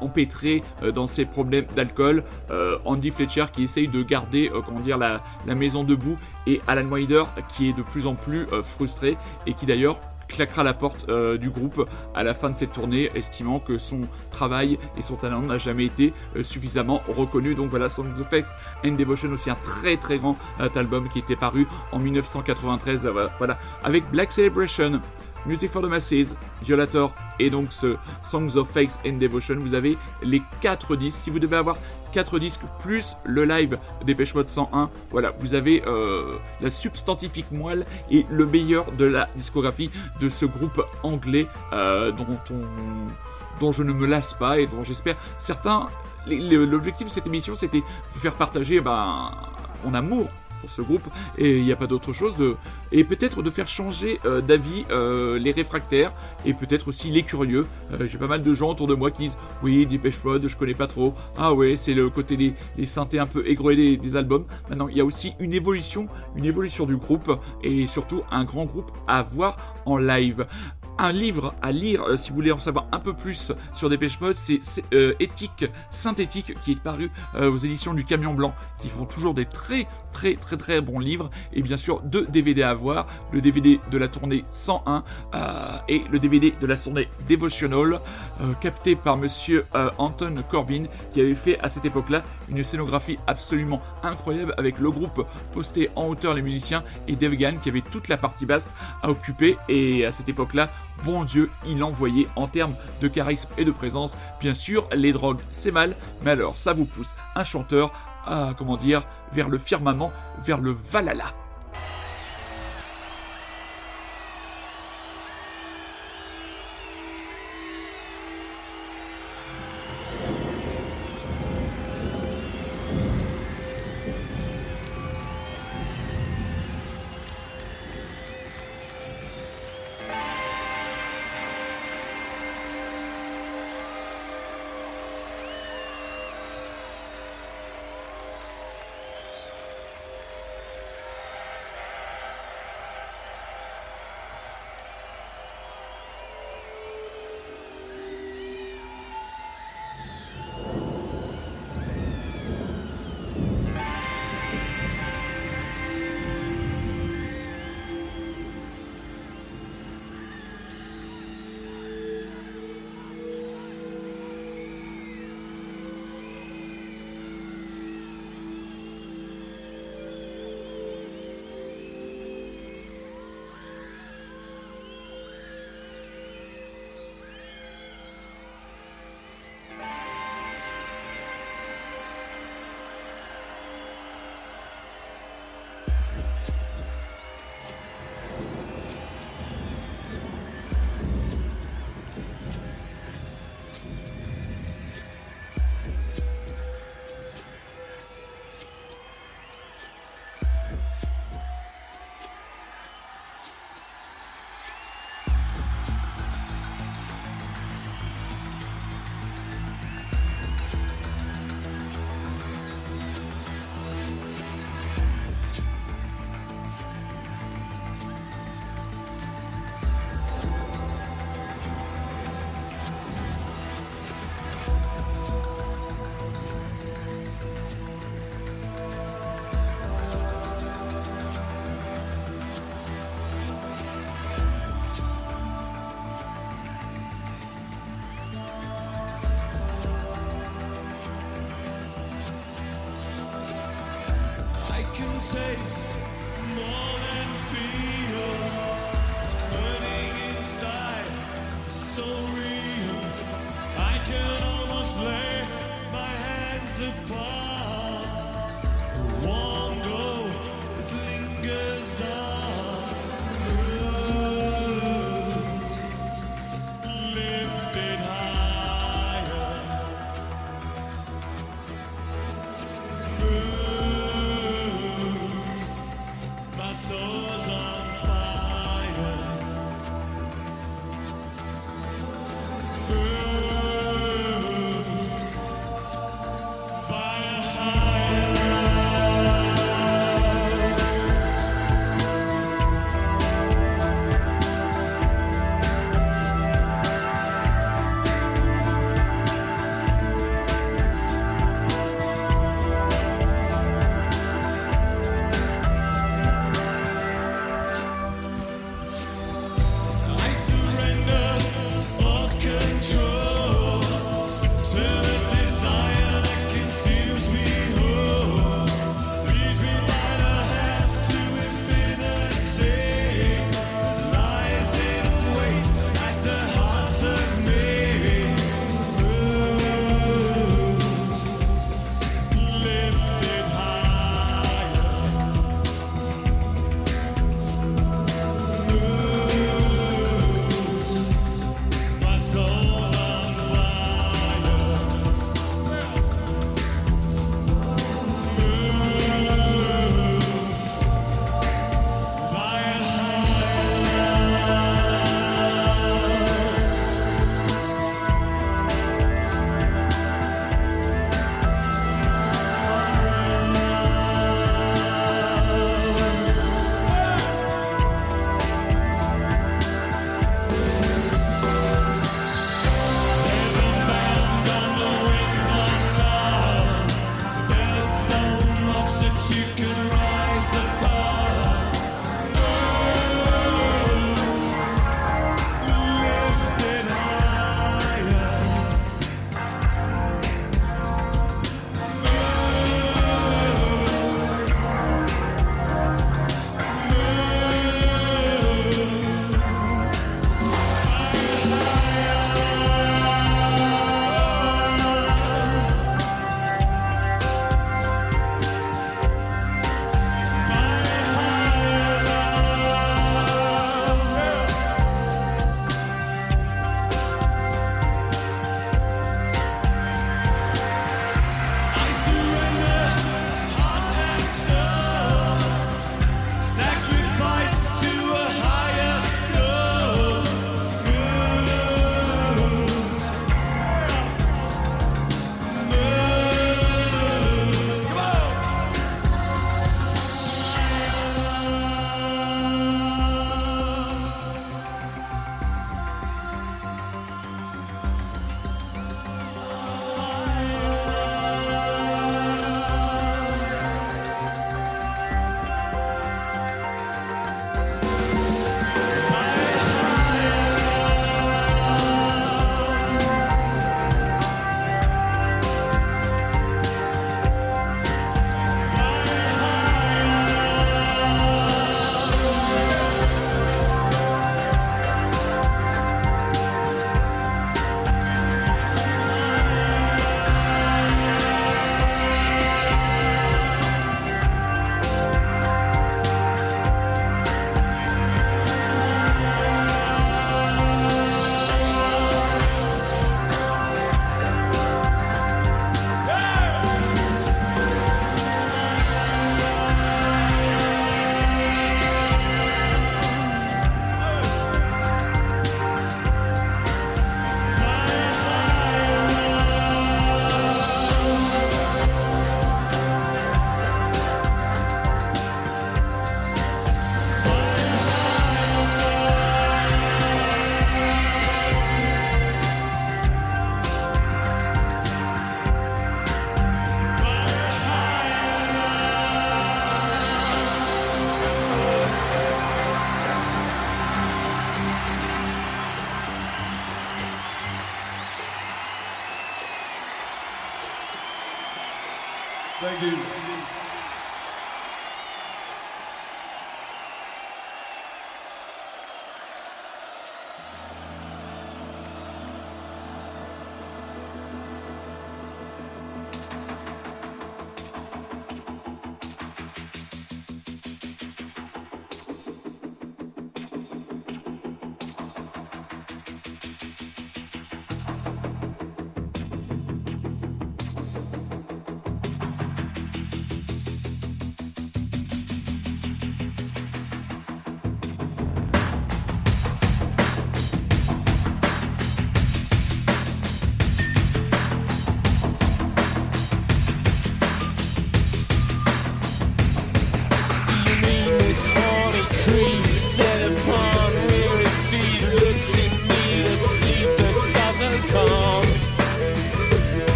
empêtré 0.00 0.62
euh, 0.82 0.92
dans 0.92 1.06
ses 1.06 1.24
problèmes 1.24 1.66
d'alcool. 1.76 2.22
Euh, 2.50 2.78
Andy 2.84 3.10
Fletcher 3.10 3.46
qui 3.52 3.64
essaye 3.64 3.88
de 3.88 4.02
garder 4.02 4.50
euh, 4.54 4.60
comment 4.64 4.80
dire 4.80 4.98
la, 4.98 5.22
la 5.46 5.54
maison 5.54 5.84
debout 5.84 6.18
et 6.46 6.60
Alan 6.66 6.86
Wider 6.90 7.24
qui 7.54 7.70
est 7.70 7.76
de 7.76 7.82
plus 7.82 8.06
en 8.06 8.14
plus 8.14 8.46
euh, 8.52 8.62
frustré 8.62 9.16
et 9.46 9.54
qui 9.54 9.66
d'ailleurs 9.66 9.98
claquera 10.28 10.62
la 10.62 10.74
porte 10.74 11.08
euh, 11.08 11.38
du 11.38 11.50
groupe 11.50 11.88
à 12.14 12.22
la 12.22 12.34
fin 12.34 12.50
de 12.50 12.56
cette 12.56 12.72
tournée, 12.72 13.10
estimant 13.14 13.60
que 13.60 13.78
son 13.78 14.02
travail 14.30 14.78
et 14.96 15.02
son 15.02 15.16
talent 15.16 15.40
n'a 15.42 15.58
jamais 15.58 15.86
été 15.86 16.12
euh, 16.36 16.42
suffisamment 16.42 17.02
reconnu. 17.08 17.54
Donc 17.54 17.70
voilà, 17.70 17.88
Songs 17.88 18.06
of 18.20 18.28
Facts 18.28 18.54
and 18.84 18.92
Devotion, 18.92 19.30
aussi 19.32 19.50
un 19.50 19.56
très 19.56 19.96
très 19.96 20.18
grand 20.18 20.36
euh, 20.60 20.68
album 20.74 21.08
qui 21.08 21.18
était 21.18 21.36
paru 21.36 21.66
en 21.92 21.98
1993. 21.98 23.06
euh, 23.06 23.28
voilà, 23.38 23.58
avec 23.82 24.10
Black 24.10 24.32
Celebration. 24.32 25.00
Music 25.46 25.70
for 25.70 25.82
the 25.82 25.86
Masses, 25.86 26.34
Violator 26.62 27.12
et 27.38 27.50
donc 27.50 27.72
ce 27.72 27.96
Songs 28.22 28.56
of 28.56 28.70
Fakes 28.70 28.98
and 29.06 29.18
Devotion. 29.18 29.56
Vous 29.58 29.74
avez 29.74 29.98
les 30.22 30.42
4 30.60 30.96
disques. 30.96 31.18
Si 31.20 31.30
vous 31.30 31.38
devez 31.38 31.56
avoir 31.56 31.76
4 32.12 32.38
disques 32.38 32.62
plus 32.78 33.16
le 33.24 33.44
live 33.44 33.78
Dépêche 34.04 34.34
Mode 34.34 34.48
101, 34.48 34.90
voilà, 35.10 35.32
vous 35.38 35.54
avez 35.54 35.82
euh, 35.86 36.38
la 36.60 36.70
substantifique 36.70 37.50
moelle 37.50 37.86
et 38.10 38.24
le 38.30 38.46
meilleur 38.46 38.92
de 38.92 39.04
la 39.04 39.28
discographie 39.36 39.90
de 40.20 40.28
ce 40.28 40.46
groupe 40.46 40.82
anglais 41.02 41.46
euh, 41.72 42.12
dont, 42.12 42.38
on, 42.50 43.60
dont 43.60 43.72
je 43.72 43.82
ne 43.82 43.92
me 43.92 44.06
lasse 44.06 44.34
pas 44.34 44.58
et 44.58 44.66
dont 44.66 44.82
j'espère 44.82 45.16
certains. 45.38 45.88
L'objectif 46.26 47.08
de 47.08 47.12
cette 47.12 47.26
émission 47.26 47.54
c'était 47.54 47.82
vous 48.12 48.20
faire 48.20 48.34
partager 48.34 48.80
ben, 48.80 49.30
mon 49.84 49.92
amour 49.92 50.30
ce 50.68 50.82
groupe 50.82 51.02
et 51.38 51.58
il 51.58 51.64
n'y 51.64 51.72
a 51.72 51.76
pas 51.76 51.86
d'autre 51.86 52.12
chose 52.12 52.36
de 52.36 52.56
et 52.92 53.04
peut-être 53.04 53.42
de 53.42 53.50
faire 53.50 53.68
changer 53.68 54.20
euh, 54.24 54.40
d'avis 54.40 54.84
euh, 54.90 55.38
les 55.38 55.52
réfractaires 55.52 56.12
et 56.44 56.54
peut-être 56.54 56.88
aussi 56.88 57.10
les 57.10 57.22
curieux. 57.22 57.66
Euh, 57.92 58.06
J'ai 58.06 58.18
pas 58.18 58.26
mal 58.26 58.42
de 58.42 58.54
gens 58.54 58.70
autour 58.70 58.86
de 58.86 58.94
moi 58.94 59.10
qui 59.10 59.24
disent 59.24 59.38
oui 59.62 59.86
Depeche 59.86 60.22
Mode 60.24 60.48
je 60.48 60.56
connais 60.56 60.74
pas 60.74 60.86
trop. 60.86 61.14
Ah 61.36 61.54
ouais 61.54 61.76
c'est 61.76 61.94
le 61.94 62.10
côté 62.10 62.36
des, 62.36 62.54
synthés 62.86 63.18
un 63.18 63.26
peu 63.26 63.46
aigres 63.48 63.74
des, 63.74 63.96
des 63.96 64.16
albums. 64.16 64.44
Maintenant 64.68 64.88
il 64.88 64.96
y 64.96 65.00
a 65.00 65.04
aussi 65.04 65.34
une 65.38 65.52
évolution, 65.52 66.08
une 66.36 66.44
évolution 66.44 66.86
du 66.86 66.96
groupe 66.96 67.40
et 67.62 67.86
surtout 67.86 68.22
un 68.30 68.44
grand 68.44 68.64
groupe 68.64 68.90
à 69.06 69.22
voir 69.22 69.56
en 69.86 69.98
live. 69.98 70.46
Un 70.96 71.10
livre 71.10 71.54
à 71.60 71.72
lire 71.72 72.04
euh, 72.04 72.16
si 72.16 72.30
vous 72.30 72.36
voulez 72.36 72.52
en 72.52 72.58
savoir 72.58 72.86
un 72.92 73.00
peu 73.00 73.14
plus 73.14 73.52
sur 73.72 73.90
Dépêche 73.90 74.20
Mode, 74.20 74.36
c'est 74.36 74.60
euh, 74.92 75.14
Éthique 75.18 75.64
synthétique 75.90 76.54
qui 76.64 76.72
est 76.72 76.80
paru 76.80 77.10
euh, 77.34 77.50
aux 77.50 77.58
éditions 77.58 77.94
du 77.94 78.04
Camion 78.04 78.32
Blanc, 78.32 78.54
qui 78.80 78.88
font 78.88 79.04
toujours 79.04 79.34
des 79.34 79.44
très 79.44 79.88
très 80.14 80.36
très 80.36 80.56
très 80.56 80.80
bons 80.80 81.00
livres 81.00 81.28
et 81.52 81.60
bien 81.60 81.76
sûr 81.76 82.00
deux 82.00 82.26
DVD 82.26 82.62
à 82.62 82.72
voir, 82.72 83.06
le 83.32 83.42
DVD 83.42 83.80
de 83.90 83.98
la 83.98 84.08
tournée 84.08 84.44
101 84.48 85.04
euh, 85.34 85.76
et 85.88 86.02
le 86.10 86.18
DVD 86.18 86.54
de 86.58 86.66
la 86.66 86.78
tournée 86.78 87.08
Devotional, 87.28 88.00
euh, 88.40 88.52
capté 88.60 88.94
par 88.94 89.16
Monsieur 89.18 89.66
euh, 89.74 89.90
Anton 89.98 90.36
Corbin 90.48 90.84
qui 91.12 91.20
avait 91.20 91.34
fait 91.34 91.58
à 91.60 91.68
cette 91.68 91.84
époque-là 91.84 92.22
une 92.48 92.62
scénographie 92.62 93.18
absolument 93.26 93.82
incroyable 94.02 94.54
avec 94.56 94.78
le 94.78 94.90
groupe 94.90 95.26
posté 95.52 95.90
en 95.96 96.06
hauteur 96.06 96.34
les 96.34 96.42
musiciens 96.42 96.84
et 97.08 97.16
Dave 97.16 97.34
Gahan 97.34 97.56
qui 97.60 97.68
avait 97.68 97.82
toute 97.82 98.08
la 98.08 98.16
partie 98.16 98.46
basse 98.46 98.70
à 99.02 99.10
occuper 99.10 99.56
et 99.68 100.06
à 100.06 100.12
cette 100.12 100.28
époque-là 100.28 100.70
bon 101.04 101.24
Dieu, 101.24 101.50
il 101.66 101.82
envoyait 101.82 102.28
en 102.36 102.48
termes 102.48 102.74
de 103.00 103.08
charisme 103.08 103.48
et 103.58 103.64
de 103.64 103.70
présence. 103.70 104.16
Bien 104.40 104.54
sûr, 104.54 104.88
les 104.92 105.12
drogues, 105.12 105.40
c'est 105.50 105.70
mal, 105.70 105.94
mais 106.22 106.32
alors 106.32 106.58
ça 106.58 106.72
vous 106.72 106.84
pousse 106.84 107.14
un 107.34 107.44
chanteur 107.44 107.92
à, 108.26 108.54
comment 108.56 108.76
dire, 108.76 109.06
vers 109.32 109.48
le 109.48 109.58
firmament, 109.58 110.12
vers 110.44 110.60
le 110.60 110.70
Valhalla. 110.70 111.26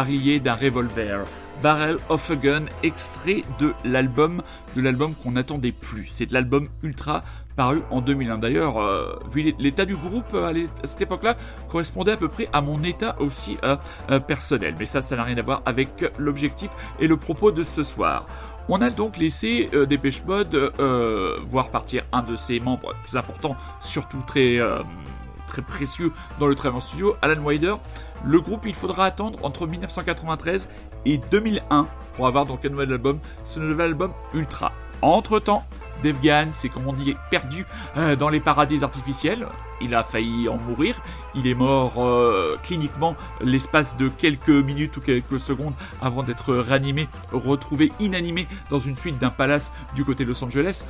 Barillet 0.00 0.40
d'un 0.40 0.54
revolver. 0.54 1.24
Barrel 1.62 1.98
of 2.08 2.30
a 2.30 2.36
Gun, 2.36 2.64
extrait 2.82 3.44
de 3.58 3.74
l'album 3.84 4.40
de 4.74 4.80
l'album 4.80 5.14
qu'on 5.14 5.32
n'attendait 5.32 5.72
plus. 5.72 6.08
C'est 6.10 6.24
de 6.24 6.32
l'album 6.32 6.70
Ultra 6.82 7.22
paru 7.54 7.82
en 7.90 8.00
2001. 8.00 8.38
D'ailleurs, 8.38 8.80
euh, 8.80 9.18
vu 9.30 9.54
l'état 9.58 9.84
du 9.84 9.96
groupe 9.96 10.32
euh, 10.32 10.54
à, 10.82 10.86
cette 10.86 11.02
époque-là, 11.02 11.36
correspondait 11.68 12.12
à 12.12 12.16
peu 12.16 12.28
près 12.28 12.48
à 12.54 12.62
mon 12.62 12.82
état 12.82 13.14
aussi 13.18 13.58
euh, 13.62 13.76
personnel. 14.20 14.74
Mais 14.78 14.86
ça, 14.86 15.02
ça 15.02 15.16
n'a 15.16 15.24
rien 15.24 15.36
à 15.36 15.42
voir 15.42 15.60
avec 15.66 16.10
l'objectif 16.16 16.70
et 16.98 17.06
le 17.06 17.18
propos 17.18 17.52
de 17.52 17.62
ce 17.62 17.82
soir. 17.82 18.26
On 18.70 18.80
a 18.80 18.88
donc 18.88 19.18
laissé 19.18 19.68
euh, 19.74 19.84
Dépêche 19.84 20.24
Mode 20.24 20.72
voir 21.42 21.68
partir 21.68 22.04
un 22.12 22.22
de 22.22 22.36
ses 22.36 22.58
membres 22.58 22.94
plus 23.04 23.18
importants, 23.18 23.56
surtout 23.82 24.22
très, 24.26 24.60
très 25.46 25.60
précieux 25.60 26.10
dans 26.38 26.46
le 26.46 26.54
travail 26.54 26.78
en 26.78 26.80
studio, 26.80 27.16
Alan 27.20 27.42
Wider. 27.42 27.74
Le 28.24 28.40
groupe, 28.40 28.66
il 28.66 28.74
faudra 28.74 29.06
attendre 29.06 29.38
entre 29.42 29.66
1993 29.66 30.68
et 31.06 31.18
2001 31.30 31.86
pour 32.14 32.26
avoir 32.26 32.46
donc 32.46 32.64
un 32.64 32.68
nouvel 32.68 32.92
album, 32.92 33.18
ce 33.44 33.60
nouvel 33.60 33.86
album 33.86 34.12
Ultra. 34.34 34.72
Entre-temps, 35.02 35.64
Dave 36.02 36.20
Gahan 36.20 36.52
s'est, 36.52 36.68
comme 36.68 36.86
on 36.86 36.92
dit, 36.92 37.14
perdu 37.30 37.66
euh, 37.96 38.16
dans 38.16 38.28
les 38.28 38.40
paradis 38.40 38.82
artificiels. 38.82 39.46
Il 39.80 39.94
a 39.94 40.04
failli 40.04 40.48
en 40.48 40.56
mourir. 40.56 41.00
Il 41.34 41.46
est 41.46 41.54
mort 41.54 41.94
euh, 41.98 42.56
cliniquement 42.62 43.16
l'espace 43.40 43.96
de 43.96 44.08
quelques 44.08 44.48
minutes 44.48 44.96
ou 44.96 45.00
quelques 45.00 45.40
secondes 45.40 45.74
avant 46.02 46.22
d'être 46.22 46.54
réanimé, 46.54 47.08
retrouvé 47.32 47.92
inanimé 48.00 48.46
dans 48.70 48.80
une 48.80 48.96
suite 48.96 49.18
d'un 49.18 49.30
palace 49.30 49.72
du 49.94 50.04
côté 50.04 50.24
de 50.24 50.30
Los 50.30 50.44
Angeles. 50.44 50.84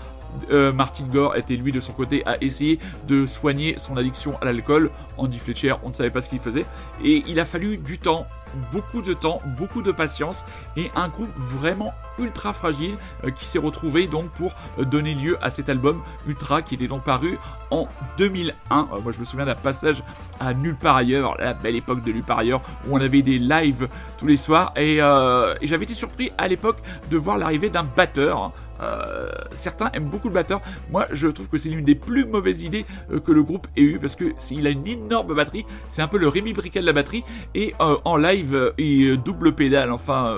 Euh, 0.51 0.73
Martin 0.73 1.05
Gore 1.05 1.37
était 1.37 1.57
lui 1.57 1.73
de 1.73 1.81
son 1.81 1.93
côté 1.93 2.27
à 2.27 2.43
essayer 2.43 2.79
de 3.07 3.27
soigner 3.27 3.75
son 3.79 3.97
addiction 3.97 4.37
à 4.41 4.45
l'alcool. 4.45 4.91
Andy 5.17 5.39
Fletcher, 5.39 5.75
on 5.83 5.89
ne 5.89 5.95
savait 5.95 6.11
pas 6.11 6.21
ce 6.21 6.29
qu'il 6.29 6.41
faisait. 6.41 6.67
Et 7.05 7.23
il 7.27 7.39
a 7.41 7.45
fallu 7.45 7.77
du 7.77 7.99
temps, 7.99 8.27
beaucoup 8.73 9.03
de 9.03 9.13
temps, 9.13 9.41
beaucoup 9.59 9.83
de 9.83 9.93
patience 9.93 10.45
et 10.77 10.91
un 10.97 11.09
groupe 11.09 11.31
vraiment 11.37 11.93
ultra 12.19 12.53
fragile 12.53 12.97
euh, 13.25 13.31
qui 13.31 13.45
s'est 13.45 13.59
retrouvé 13.59 14.07
donc 14.07 14.29
pour 14.31 14.53
euh, 14.79 14.85
donner 14.85 15.15
lieu 15.15 15.39
à 15.43 15.51
cet 15.51 15.69
album 15.69 16.03
Ultra 16.27 16.63
qui 16.63 16.75
était 16.75 16.89
donc 16.89 17.05
paru 17.05 17.39
en 17.71 17.89
2001. 18.19 18.89
Euh, 18.93 19.01
moi 19.01 19.13
je 19.13 19.19
me 19.19 19.25
souviens 19.25 19.47
d'un 19.47 19.55
passage 19.55 20.03
à 20.39 20.53
Nulle 20.55 20.77
part 20.77 20.97
ailleurs, 20.97 21.37
la 21.39 21.55
belle 21.55 21.77
époque 21.77 22.05
de 22.05 22.13
Nulle 22.13 22.23
part 22.23 22.39
ailleurs 22.39 22.63
où 22.87 22.97
on 22.97 23.01
avait 23.01 23.23
des 23.23 23.39
lives 23.39 23.89
tous 24.19 24.27
les 24.27 24.37
soirs 24.37 24.73
et, 24.77 24.97
et 24.97 25.67
j'avais 25.67 25.85
été 25.85 25.95
surpris 25.95 26.31
à 26.39 26.49
l'époque 26.49 26.79
de 27.11 27.17
voir 27.17 27.39
l'arrivée 27.39 27.71
d'un 27.71 27.85
batteur. 27.85 28.53
Euh, 28.81 29.29
certains 29.53 29.91
aiment 29.93 30.09
beaucoup 30.09 30.29
le 30.29 30.35
batteur. 30.35 30.61
Moi, 30.91 31.07
je 31.13 31.29
trouve 31.29 31.49
que 31.49 31.59
c'est 31.59 31.69
l'une 31.69 31.85
des 31.85 31.95
plus 31.95 32.25
mauvaises 32.25 32.63
idées 32.63 32.87
euh, 33.13 33.21
que 33.21 33.33
le 33.33 33.43
groupe 33.43 33.67
ait 33.77 33.83
eu 33.83 33.99
parce 33.99 34.17
que 34.17 34.33
c'est- 34.39 34.55
il 34.55 34.67
a 34.67 34.71
une 34.71 34.87
énorme 34.87 35.35
batterie. 35.35 35.67
C'est 35.89 36.03
un 36.03 36.09
peu 36.09 36.19
le 36.19 36.29
Rémi 36.29 36.53
Briquet 36.53 36.81
de 36.81 36.87
la 36.87 36.93
batterie 36.93 37.25
et 37.55 37.75
euh, 37.81 37.97
en 38.05 38.17
live, 38.17 38.73
il 38.79 39.17
double 39.23 39.55
pédale. 39.55 39.93
Enfin, 39.93 40.37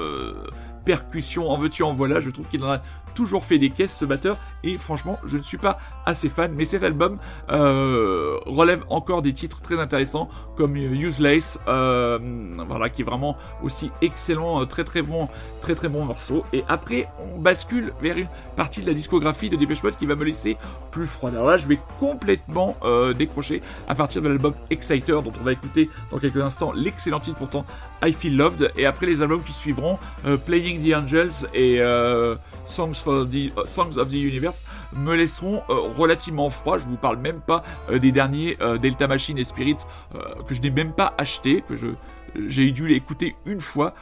percussion, 0.85 1.49
en 1.51 1.57
veux-tu, 1.59 1.83
en 1.83 1.93
voilà. 1.93 2.21
Je 2.21 2.31
trouve 2.31 2.49
qu'il 2.49 2.63
en 2.65 2.71
a 2.73 2.83
toujours 3.15 3.45
fait 3.45 3.59
des 3.59 3.71
caisses 3.71 3.97
ce 3.99 4.05
batteur 4.05 4.39
et 4.65 4.79
franchement, 4.79 5.19
je 5.25 5.37
ne 5.37 5.43
suis 5.43 5.59
pas 5.59 5.79
assez 6.07 6.29
fan. 6.29 6.53
Mais 6.55 6.65
cet 6.65 6.83
album 6.83 7.19
euh, 7.51 8.39
relève 8.47 8.85
encore 8.89 9.23
des 9.23 9.33
titres 9.33 9.61
très 9.61 9.79
intéressants 9.79 10.29
comme 10.57 10.77
euh, 10.77 10.95
Useless, 10.95 11.59
euh, 11.69 12.19
voilà, 12.67 12.89
qui 12.89 13.03
est 13.03 13.05
vraiment 13.05 13.37
aussi 13.63 13.91
excellent, 14.03 14.63
euh, 14.63 14.65
très 14.65 14.85
très 14.85 15.03
bon, 15.03 15.29
très 15.61 15.75
très 15.75 15.89
bon 15.89 16.05
morceau. 16.05 16.45
Et 16.53 16.65
après, 16.69 17.09
on 17.19 17.39
bascule 17.39 17.93
vers 18.01 18.17
une 18.17 18.29
partie 18.57 18.81
de 18.81 18.87
la 18.87 18.95
discographie 18.95 19.51
de 19.51 19.57
Dépêche 19.57 19.83
Mode 19.83 19.97
qui 19.97 20.07
va 20.07 20.15
me 20.15 20.25
laisser 20.25 20.57
plus 20.91 21.07
froid. 21.07 21.31
Alors 21.31 21.47
là, 21.47 21.57
je 21.57 21.67
vais 21.67 21.79
complètement 21.99 22.77
euh, 22.83 23.13
décrocher 23.13 23.63
à 23.89 23.95
partir 23.95 24.23
de 24.23 24.29
l'album 24.29 24.55
Exciter, 24.71 25.13
dont 25.13 25.33
on 25.41 25.45
va 25.45 25.53
écouter 25.53 25.91
dans 26.11 26.19
quelques 26.19 26.41
instants 26.41 26.73
l'excellent 26.73 27.21
titre 27.21 27.39
pourtant 27.39 27.65
I 28.05 28.13
Feel 28.13 28.37
Loved. 28.37 28.73
Et 28.77 28.87
après 28.87 29.07
les 29.07 29.23
albums 29.23 29.43
qui 29.43 29.53
suivront, 29.53 29.99
Playing 30.47 30.83
the 30.83 30.95
Angels 30.95 31.49
et 31.55 31.81
Euh, 32.79 33.27
Songs 33.67 33.97
of 33.99 34.11
the 34.11 34.15
Universe, 34.15 34.65
me 34.93 35.15
laisseront 35.15 35.63
euh, 35.69 35.93
relativement 35.97 36.51
froid. 36.51 36.79
Je 36.79 36.85
vous 36.85 36.97
parle 36.97 37.19
même 37.19 37.41
pas 37.41 37.63
euh, 37.91 37.99
des 37.99 38.13
derniers 38.13 38.57
Delta 38.81 39.09
Machine 39.09 39.39
et 39.39 39.45
Spirit 39.45 39.77
que 40.47 40.55
je 40.55 40.61
n'ai 40.61 40.71
même 40.71 40.93
pas 40.93 41.15
acheté, 41.19 41.63
que 41.63 41.75
j'ai 42.49 42.71
dû 42.71 42.87
l'écouter 42.87 43.35
une 43.47 43.61
fois. 43.61 43.95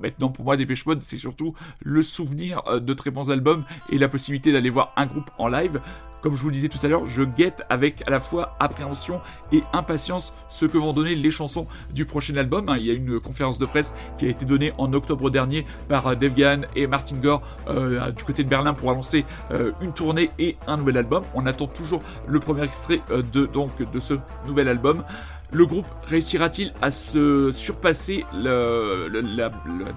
Maintenant, 0.00 0.28
pour 0.28 0.44
moi, 0.44 0.56
Dépêche 0.56 0.86
Mode, 0.86 1.02
c'est 1.02 1.16
surtout 1.16 1.54
le 1.80 2.02
souvenir 2.02 2.62
de 2.80 2.94
très 2.94 3.10
bons 3.10 3.30
albums 3.30 3.64
et 3.90 3.98
la 3.98 4.08
possibilité 4.08 4.52
d'aller 4.52 4.70
voir 4.70 4.92
un 4.96 5.06
groupe 5.06 5.30
en 5.38 5.48
live. 5.48 5.80
Comme 6.24 6.36
je 6.36 6.40
vous 6.40 6.48
le 6.48 6.54
disais 6.54 6.70
tout 6.70 6.78
à 6.82 6.88
l'heure, 6.88 7.06
je 7.06 7.22
guette 7.22 7.64
avec 7.68 8.02
à 8.06 8.10
la 8.10 8.18
fois 8.18 8.56
appréhension 8.58 9.20
et 9.52 9.62
impatience 9.74 10.32
ce 10.48 10.64
que 10.64 10.78
vont 10.78 10.94
donner 10.94 11.14
les 11.14 11.30
chansons 11.30 11.66
du 11.92 12.06
prochain 12.06 12.34
album. 12.36 12.74
Il 12.78 12.86
y 12.86 12.90
a 12.90 12.94
une 12.94 13.20
conférence 13.20 13.58
de 13.58 13.66
presse 13.66 13.92
qui 14.16 14.24
a 14.24 14.30
été 14.30 14.46
donnée 14.46 14.72
en 14.78 14.90
octobre 14.94 15.28
dernier 15.28 15.66
par 15.86 16.16
Dave 16.16 16.64
et 16.76 16.86
Martin 16.86 17.16
Gore 17.16 17.42
euh, 17.68 18.10
du 18.10 18.24
côté 18.24 18.42
de 18.42 18.48
Berlin 18.48 18.72
pour 18.72 18.90
annoncer 18.90 19.26
euh, 19.50 19.72
une 19.82 19.92
tournée 19.92 20.30
et 20.38 20.56
un 20.66 20.78
nouvel 20.78 20.96
album. 20.96 21.24
On 21.34 21.44
attend 21.44 21.66
toujours 21.66 22.00
le 22.26 22.40
premier 22.40 22.62
extrait 22.62 23.02
euh, 23.10 23.20
de, 23.30 23.44
donc, 23.44 23.72
de 23.78 24.00
ce 24.00 24.14
nouvel 24.46 24.68
album. 24.68 25.04
Le 25.52 25.66
groupe 25.66 25.86
réussira-t-il 26.08 26.72
à 26.82 26.90
se 26.90 27.52
surpasser 27.52 28.24
la, 28.32 29.50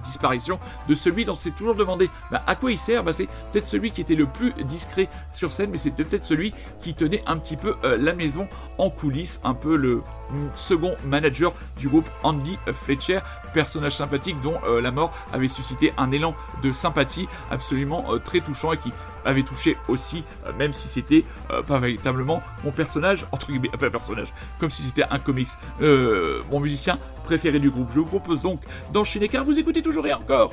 disparition 0.04 0.60
de 0.88 0.94
celui 0.94 1.24
dont 1.24 1.34
c'est 1.34 1.50
toujours 1.50 1.74
demandé? 1.74 2.08
Bah, 2.30 2.42
à 2.46 2.54
quoi 2.54 2.70
il 2.70 2.78
sert? 2.78 3.02
Bah, 3.02 3.12
C'est 3.12 3.26
peut-être 3.52 3.66
celui 3.66 3.90
qui 3.90 4.00
était 4.00 4.14
le 4.14 4.26
plus 4.26 4.52
discret 4.64 5.08
sur 5.32 5.52
scène, 5.52 5.70
mais 5.70 5.78
c'est 5.78 5.90
peut-être 5.90 6.24
celui 6.24 6.54
qui 6.80 6.94
tenait 6.94 7.22
un 7.26 7.38
petit 7.38 7.56
peu 7.56 7.74
euh, 7.84 7.96
la 7.98 8.14
maison 8.14 8.46
en 8.78 8.90
coulisses, 8.90 9.40
un 9.42 9.54
peu 9.54 9.76
le 9.76 10.02
second 10.54 10.94
manager 11.04 11.54
du 11.78 11.88
groupe 11.88 12.08
Andy 12.22 12.58
Fletcher, 12.74 13.20
personnage 13.54 13.96
sympathique 13.96 14.40
dont 14.42 14.56
euh, 14.66 14.80
la 14.80 14.90
mort 14.90 15.12
avait 15.32 15.48
suscité 15.48 15.92
un 15.96 16.12
élan 16.12 16.34
de 16.62 16.72
sympathie 16.72 17.28
absolument 17.50 18.04
euh, 18.12 18.18
très 18.18 18.40
touchant 18.40 18.72
et 18.72 18.78
qui 18.78 18.92
avait 19.28 19.42
touché 19.42 19.76
aussi, 19.88 20.24
euh, 20.46 20.52
même 20.54 20.72
si 20.72 20.88
c'était 20.88 21.24
euh, 21.50 21.62
pas 21.62 21.78
véritablement 21.78 22.42
mon 22.64 22.72
personnage, 22.72 23.26
entre 23.30 23.48
guillemets, 23.48 23.68
pas 23.68 23.90
personnage, 23.90 24.32
comme 24.58 24.70
si 24.70 24.82
c'était 24.82 25.04
un 25.10 25.18
comics, 25.18 25.48
euh, 25.80 26.42
mon 26.50 26.60
musicien 26.60 26.98
préféré 27.24 27.58
du 27.58 27.70
groupe. 27.70 27.88
Je 27.94 28.00
vous 28.00 28.06
propose 28.06 28.42
donc 28.42 28.62
d'enchaîner 28.92 29.28
car 29.28 29.44
vous 29.44 29.58
écoutez 29.58 29.82
toujours 29.82 30.06
et 30.06 30.12
encore. 30.12 30.52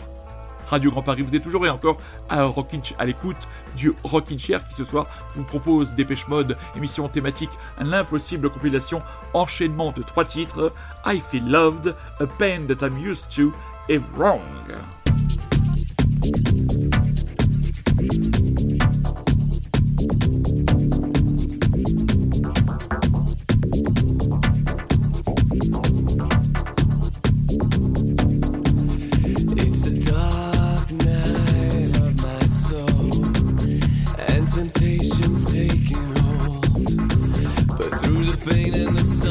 Radio 0.68 0.90
Grand 0.90 1.04
Paris, 1.04 1.22
vous 1.22 1.36
êtes 1.36 1.44
toujours 1.44 1.66
et 1.68 1.70
encore 1.70 1.98
à, 2.28 2.44
Rockin' 2.44 2.82
à 2.98 3.06
l'écoute 3.06 3.48
du 3.78 3.94
Rockin' 4.04 4.40
Chair 4.40 4.68
qui 4.68 4.74
ce 4.74 4.84
soir 4.84 5.06
vous 5.36 5.44
propose 5.44 5.94
Dépêche 5.94 6.28
Mode, 6.28 6.58
émission 6.76 7.08
thématique, 7.08 7.52
l'impossible 7.80 8.50
compilation, 8.50 9.04
enchaînement 9.34 9.92
de 9.92 10.02
trois 10.02 10.26
titres, 10.26 10.74
I 11.06 11.22
Feel 11.30 11.48
Loved, 11.48 11.96
A 12.20 12.26
Pain 12.26 12.66
That 12.68 12.86
I'm 12.86 12.98
Used 12.98 13.30
To 13.36 13.54
et 13.90 14.00
Wrong. 14.18 14.42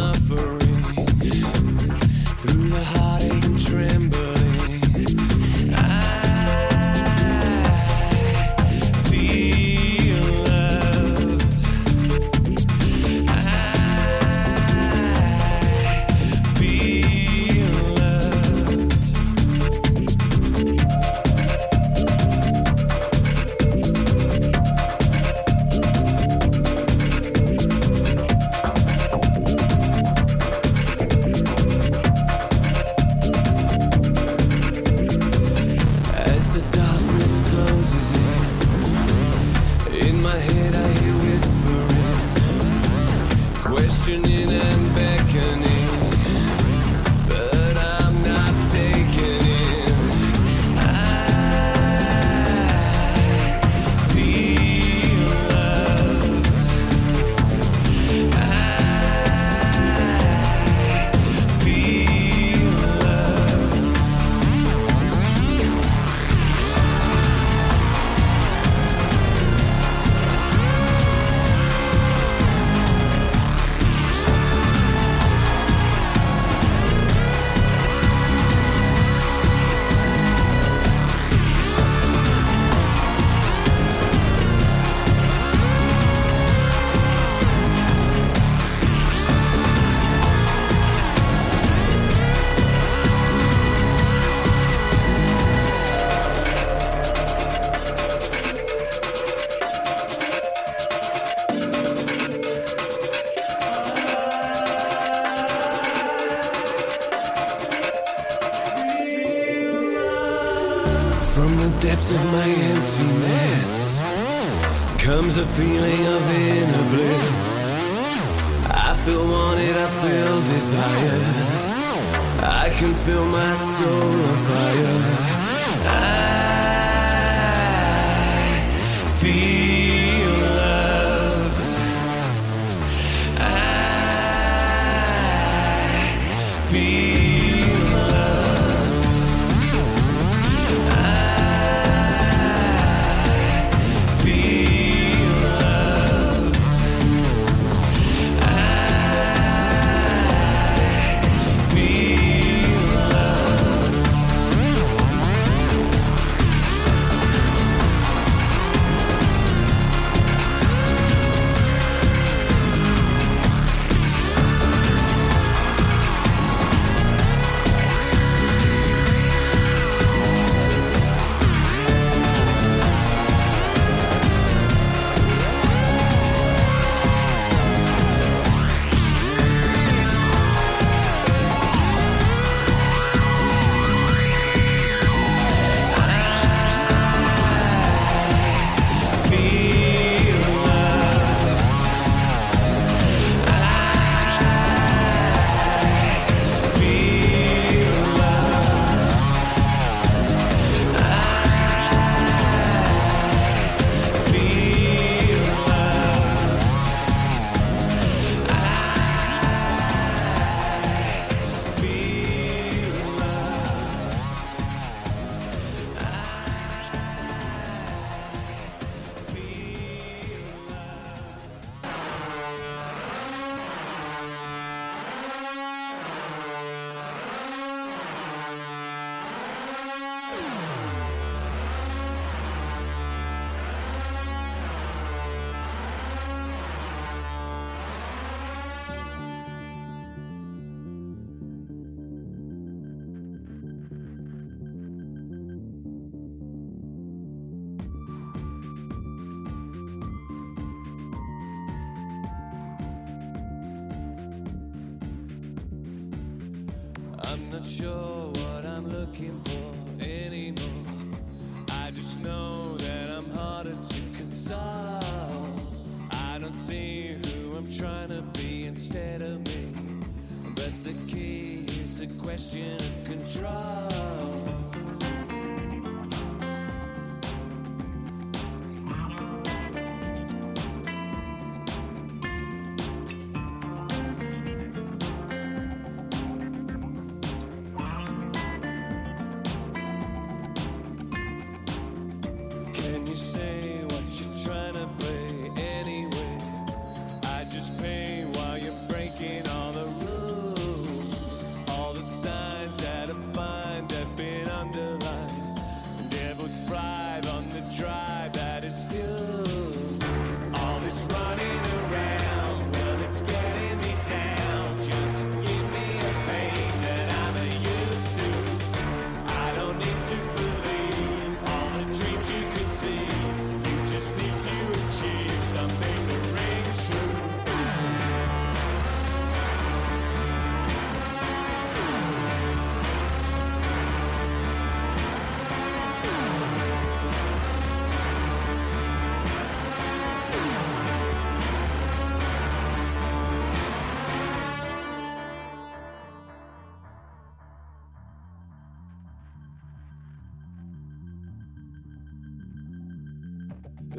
And 0.05 0.64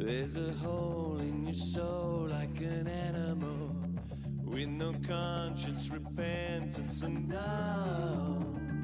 There's 0.06 0.36
a 0.36 0.52
hole 0.62 1.18
in 1.18 1.46
your 1.46 1.54
soul 1.56 2.28
like 2.30 2.60
an 2.60 2.86
animal 2.86 3.74
with 4.44 4.68
no 4.68 4.94
conscience, 5.04 5.90
repentance, 5.90 7.02
and 7.02 7.28
now. 7.28 8.38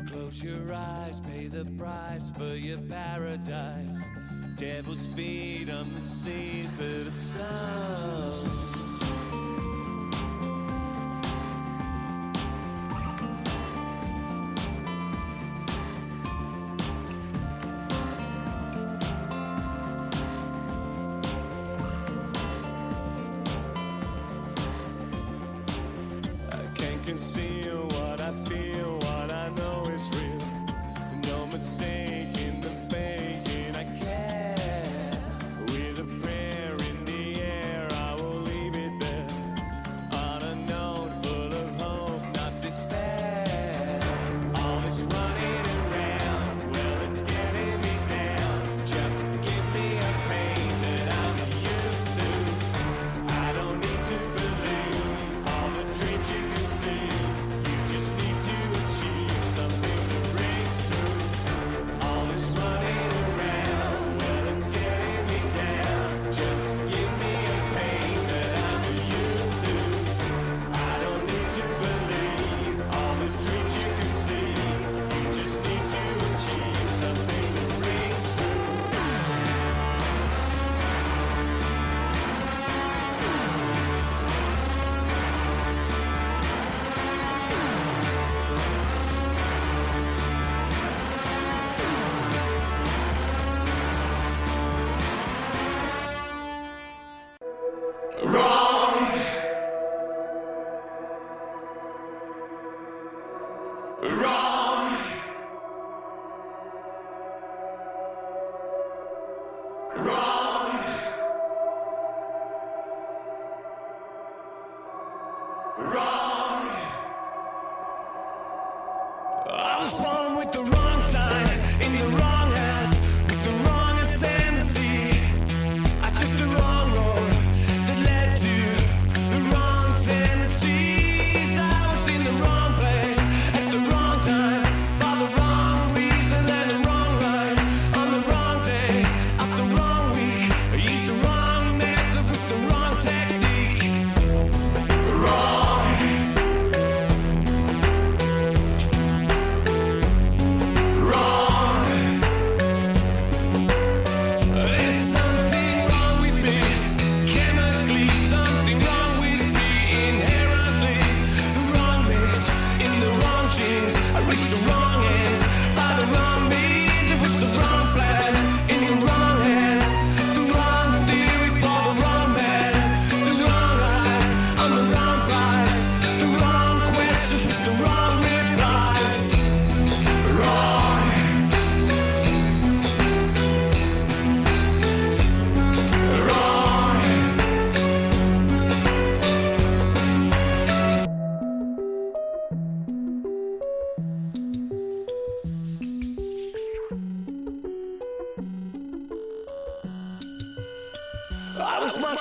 Close 0.09 0.43
your 0.43 0.75
eyes, 0.75 1.21
pay 1.21 1.47
the 1.47 1.65
price 1.79 2.33
for 2.33 2.57
your 2.57 2.79
paradise. 2.79 4.11
Devil's 4.57 5.07
feet 5.15 5.71
on 5.71 5.95
the 5.95 6.01
seas 6.01 6.81
of 6.81 7.05
the 7.05 7.13
sound. 7.13 8.72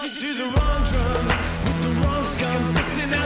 You 0.04 0.10
to 0.10 0.34
the 0.34 0.46
wrong 0.46 0.84
drum 0.84 1.28
with 1.28 1.84
the 1.84 2.02
wrong 2.02 2.24
scum. 2.24 3.21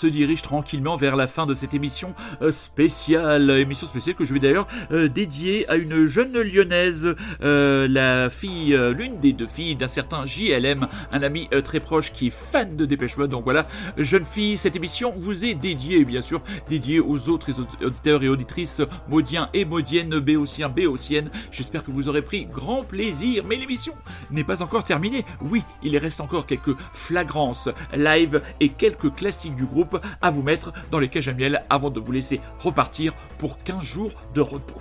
se 0.00 0.06
dirige 0.06 0.40
tranquillement 0.40 0.96
vers 0.96 1.14
la 1.14 1.26
fin 1.26 1.46
de 1.46 1.52
cette 1.52 1.74
émission 1.74 2.14
euh, 2.40 2.52
spéciale. 2.52 3.50
Émission 3.50 3.86
spéciale 3.86 4.16
que 4.16 4.24
je 4.24 4.32
vais 4.32 4.40
d'ailleurs 4.40 4.66
euh, 4.92 5.08
dédier 5.08 5.68
à 5.68 5.76
une 5.76 6.06
jeune 6.06 6.40
lyonnaise, 6.40 7.14
euh, 7.42 7.86
la 7.86 8.30
fille, 8.30 8.78
l'une 8.96 9.20
des 9.20 9.34
deux 9.34 9.46
filles 9.46 9.76
d'un 9.76 9.88
certain 9.88 10.24
JLM, 10.24 10.88
un 11.12 11.22
ami 11.22 11.48
très 11.64 11.80
proche 11.80 12.12
qui 12.12 12.28
est 12.28 12.30
fan 12.30 12.76
de 12.76 12.86
Dépêche 12.86 13.18
Mode. 13.18 13.30
Donc 13.30 13.44
voilà, 13.44 13.66
jeune 13.98 14.24
fille, 14.24 14.56
cette 14.56 14.74
émission 14.74 15.12
vous 15.18 15.44
est 15.44 15.54
dédiée, 15.54 16.04
bien 16.04 16.22
sûr, 16.22 16.40
dédiée 16.68 17.00
aux 17.00 17.28
autres 17.28 17.50
auditeurs 17.82 18.22
et 18.22 18.28
auditrices 18.28 18.80
maudiens 19.08 19.50
et 19.52 19.66
maudiennes, 19.66 20.18
béotiens, 20.18 20.70
béotiennes. 20.70 21.30
J'espère 21.52 21.84
que 21.84 21.90
vous 21.90 22.08
aurez 22.08 22.22
pris 22.22 22.46
grand 22.46 22.84
plaisir. 22.84 23.44
Mais 23.46 23.56
l'émission 23.56 23.92
n'est 24.30 24.44
pas 24.44 24.62
encore 24.62 24.84
terminée. 24.84 25.26
Oui, 25.42 25.62
il 25.82 25.96
reste 25.98 26.20
encore 26.20 26.46
quelques 26.46 26.76
flagrances 26.94 27.68
live 27.94 28.42
et 28.60 28.70
quelques 28.70 29.14
classiques 29.14 29.56
du 29.56 29.66
groupe 29.66 29.89
à 30.20 30.30
vous 30.30 30.42
mettre 30.42 30.72
dans 30.90 30.98
les 30.98 31.08
cages 31.08 31.28
à 31.28 31.32
miel 31.32 31.64
avant 31.70 31.90
de 31.90 32.00
vous 32.00 32.12
laisser 32.12 32.40
repartir 32.60 33.14
pour 33.38 33.62
15 33.62 33.82
jours 33.82 34.12
de 34.34 34.40
repos. 34.40 34.80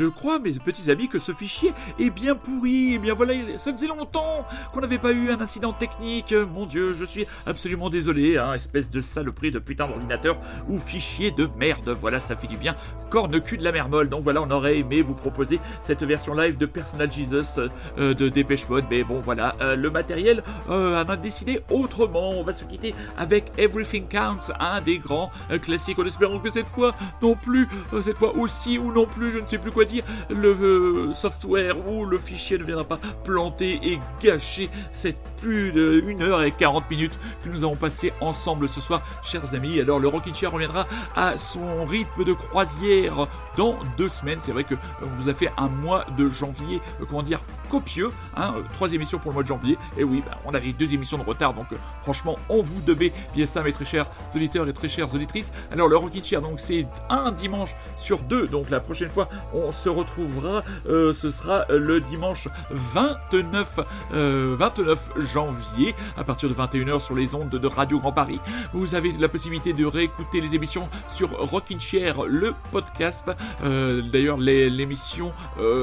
Je 0.00 0.08
crois, 0.20 0.38
mes 0.38 0.52
petits 0.52 0.90
amis, 0.90 1.08
que 1.08 1.18
ce 1.18 1.32
fichier 1.32 1.72
est 1.98 2.10
bien 2.10 2.34
pourri. 2.36 2.92
Eh 2.94 2.98
bien 2.98 3.14
voilà, 3.14 3.32
il- 3.32 3.58
ça 3.58 3.72
faisait 3.72 3.86
longtemps 3.86 4.46
qu'on 4.72 4.80
n'avait 4.80 4.98
pas 4.98 5.12
eu 5.12 5.30
un 5.30 5.40
incident 5.40 5.72
technique. 5.72 6.32
Mon 6.32 6.66
Dieu, 6.66 6.92
je 6.92 7.04
suis 7.06 7.26
absolument 7.46 7.88
désolé. 7.88 8.36
Hein, 8.36 8.52
espèce 8.54 8.90
de 8.90 9.00
saloperie 9.00 9.50
de 9.50 9.58
putain 9.58 9.86
d'ordinateur 9.86 10.36
ou 10.68 10.78
fichier 10.78 11.30
de 11.30 11.48
merde. 11.56 11.88
Voilà, 11.98 12.20
ça 12.20 12.36
fait 12.36 12.46
du 12.48 12.58
bien. 12.58 12.74
Corne 13.08 13.40
cul 13.40 13.56
de 13.56 13.64
la 13.64 13.72
mer 13.72 13.88
molle. 13.88 14.08
Donc 14.10 14.22
voilà, 14.22 14.42
on 14.42 14.50
aurait 14.50 14.78
aimé 14.78 15.00
vous 15.02 15.14
proposer 15.14 15.58
cette 15.80 16.02
version 16.02 16.34
live 16.34 16.58
de 16.58 16.66
Personal 16.66 17.10
Jesus 17.10 17.58
euh, 17.98 18.12
de 18.14 18.28
Dépêche 18.28 18.68
Mode. 18.68 18.84
Mais 18.90 19.02
bon, 19.04 19.20
voilà, 19.24 19.56
euh, 19.62 19.74
le 19.74 19.90
matériel 19.90 20.42
euh, 20.68 21.02
en 21.02 21.08
a 21.08 21.16
décidé 21.16 21.60
autrement. 21.70 22.30
On 22.32 22.42
va 22.44 22.52
se 22.52 22.64
quitter 22.64 22.94
avec 23.16 23.50
Everything 23.56 24.06
Counts, 24.06 24.52
un 24.60 24.80
des 24.82 24.98
grands 24.98 25.30
euh, 25.50 25.58
classiques. 25.58 25.98
En 25.98 26.04
espérant 26.04 26.38
que 26.38 26.50
cette 26.50 26.68
fois 26.68 26.94
non 27.22 27.34
plus, 27.34 27.66
cette 28.04 28.18
fois 28.18 28.36
aussi 28.36 28.78
ou 28.78 28.92
non 28.92 29.06
plus, 29.06 29.32
je 29.32 29.38
ne 29.38 29.46
sais 29.46 29.58
plus 29.58 29.70
quoi 29.70 29.84
dire, 29.84 30.04
le 30.28 30.48
euh, 30.48 31.12
software 31.12 31.76
ou 31.88 32.04
le 32.04 32.18
fichier 32.18 32.58
ne 32.58 32.64
viendra 32.64 32.84
pas 32.84 32.98
planter 33.24 33.80
et 33.82 34.00
gâcher 34.22 34.70
cette 34.90 35.18
plus 35.40 35.72
de 35.72 36.04
1 36.06 36.20
heure 36.20 36.42
et 36.42 36.52
40 36.52 36.90
minutes 36.90 37.18
que 37.42 37.48
nous 37.48 37.64
avons 37.64 37.76
passé 37.76 38.12
ensemble 38.20 38.68
ce 38.68 38.80
soir, 38.80 39.02
chers 39.22 39.54
amis. 39.54 39.80
Alors 39.80 39.98
le 39.98 40.08
Rockin' 40.08 40.34
Chair 40.34 40.52
reviendra 40.52 40.86
à 41.16 41.38
son 41.38 41.84
rythme 41.86 42.24
de 42.24 42.32
croisière 42.32 43.26
dans 43.56 43.78
deux 43.96 44.08
semaines. 44.08 44.40
C'est 44.40 44.52
vrai 44.52 44.64
que 44.64 44.74
vous 45.16 45.28
a 45.28 45.34
fait 45.34 45.50
un 45.56 45.68
mois 45.68 46.06
de 46.18 46.30
janvier, 46.30 46.80
euh, 47.00 47.04
comment 47.08 47.22
dire, 47.22 47.40
copieux, 47.70 48.10
hein, 48.36 48.54
euh, 48.56 48.62
trois 48.72 48.92
émissions 48.92 49.18
pour 49.18 49.30
le 49.30 49.34
mois 49.34 49.42
de 49.42 49.48
janvier. 49.48 49.78
Et 49.96 50.04
oui, 50.04 50.22
bah, 50.26 50.38
on 50.44 50.54
avait 50.54 50.72
deux 50.72 50.92
émissions 50.92 51.18
de 51.18 51.24
retard, 51.24 51.54
donc 51.54 51.72
euh, 51.72 51.76
franchement, 52.02 52.36
on 52.48 52.62
vous 52.62 52.80
devait 52.80 53.12
bien 53.34 53.46
ça, 53.46 53.62
mes 53.62 53.72
très 53.72 53.84
chers 53.84 54.06
auditeurs 54.34 54.68
et 54.68 54.72
très 54.72 54.88
chères 54.88 55.14
auditrices. 55.14 55.52
Alors 55.70 55.88
le 55.88 55.96
Rockin' 55.96 56.22
Chair, 56.22 56.42
donc 56.42 56.60
c'est 56.60 56.86
un 57.08 57.32
dimanche 57.32 57.74
sur 57.96 58.18
deux, 58.20 58.46
donc 58.46 58.70
la 58.70 58.80
prochaine 58.80 59.10
fois, 59.10 59.28
on 59.54 59.72
se 59.72 59.88
retrouvera, 59.88 60.62
euh, 60.88 61.14
ce 61.14 61.30
sera 61.30 61.64
euh, 61.70 61.78
le 61.78 62.00
dimanche 62.00 62.48
29, 62.70 63.80
euh, 64.14 64.56
29 64.58 65.10
janvier, 65.32 65.94
à 66.16 66.24
partir 66.24 66.48
de 66.48 66.54
21h 66.54 67.00
sur 67.00 67.14
les 67.14 67.34
ondes 67.34 67.50
de 67.50 67.66
Radio 67.66 67.98
Grand 67.98 68.12
Paris. 68.12 68.40
Vous 68.72 68.94
avez 68.94 69.12
la 69.12 69.28
possibilité 69.28 69.72
de 69.72 69.84
réécouter 69.84 70.40
les 70.40 70.54
émissions 70.54 70.88
sur 71.08 71.30
Rockin' 71.30 71.80
Chair, 71.80 72.24
le 72.26 72.54
podcast. 72.72 73.30
D'ailleurs, 73.62 74.38
l'émission 74.38 75.32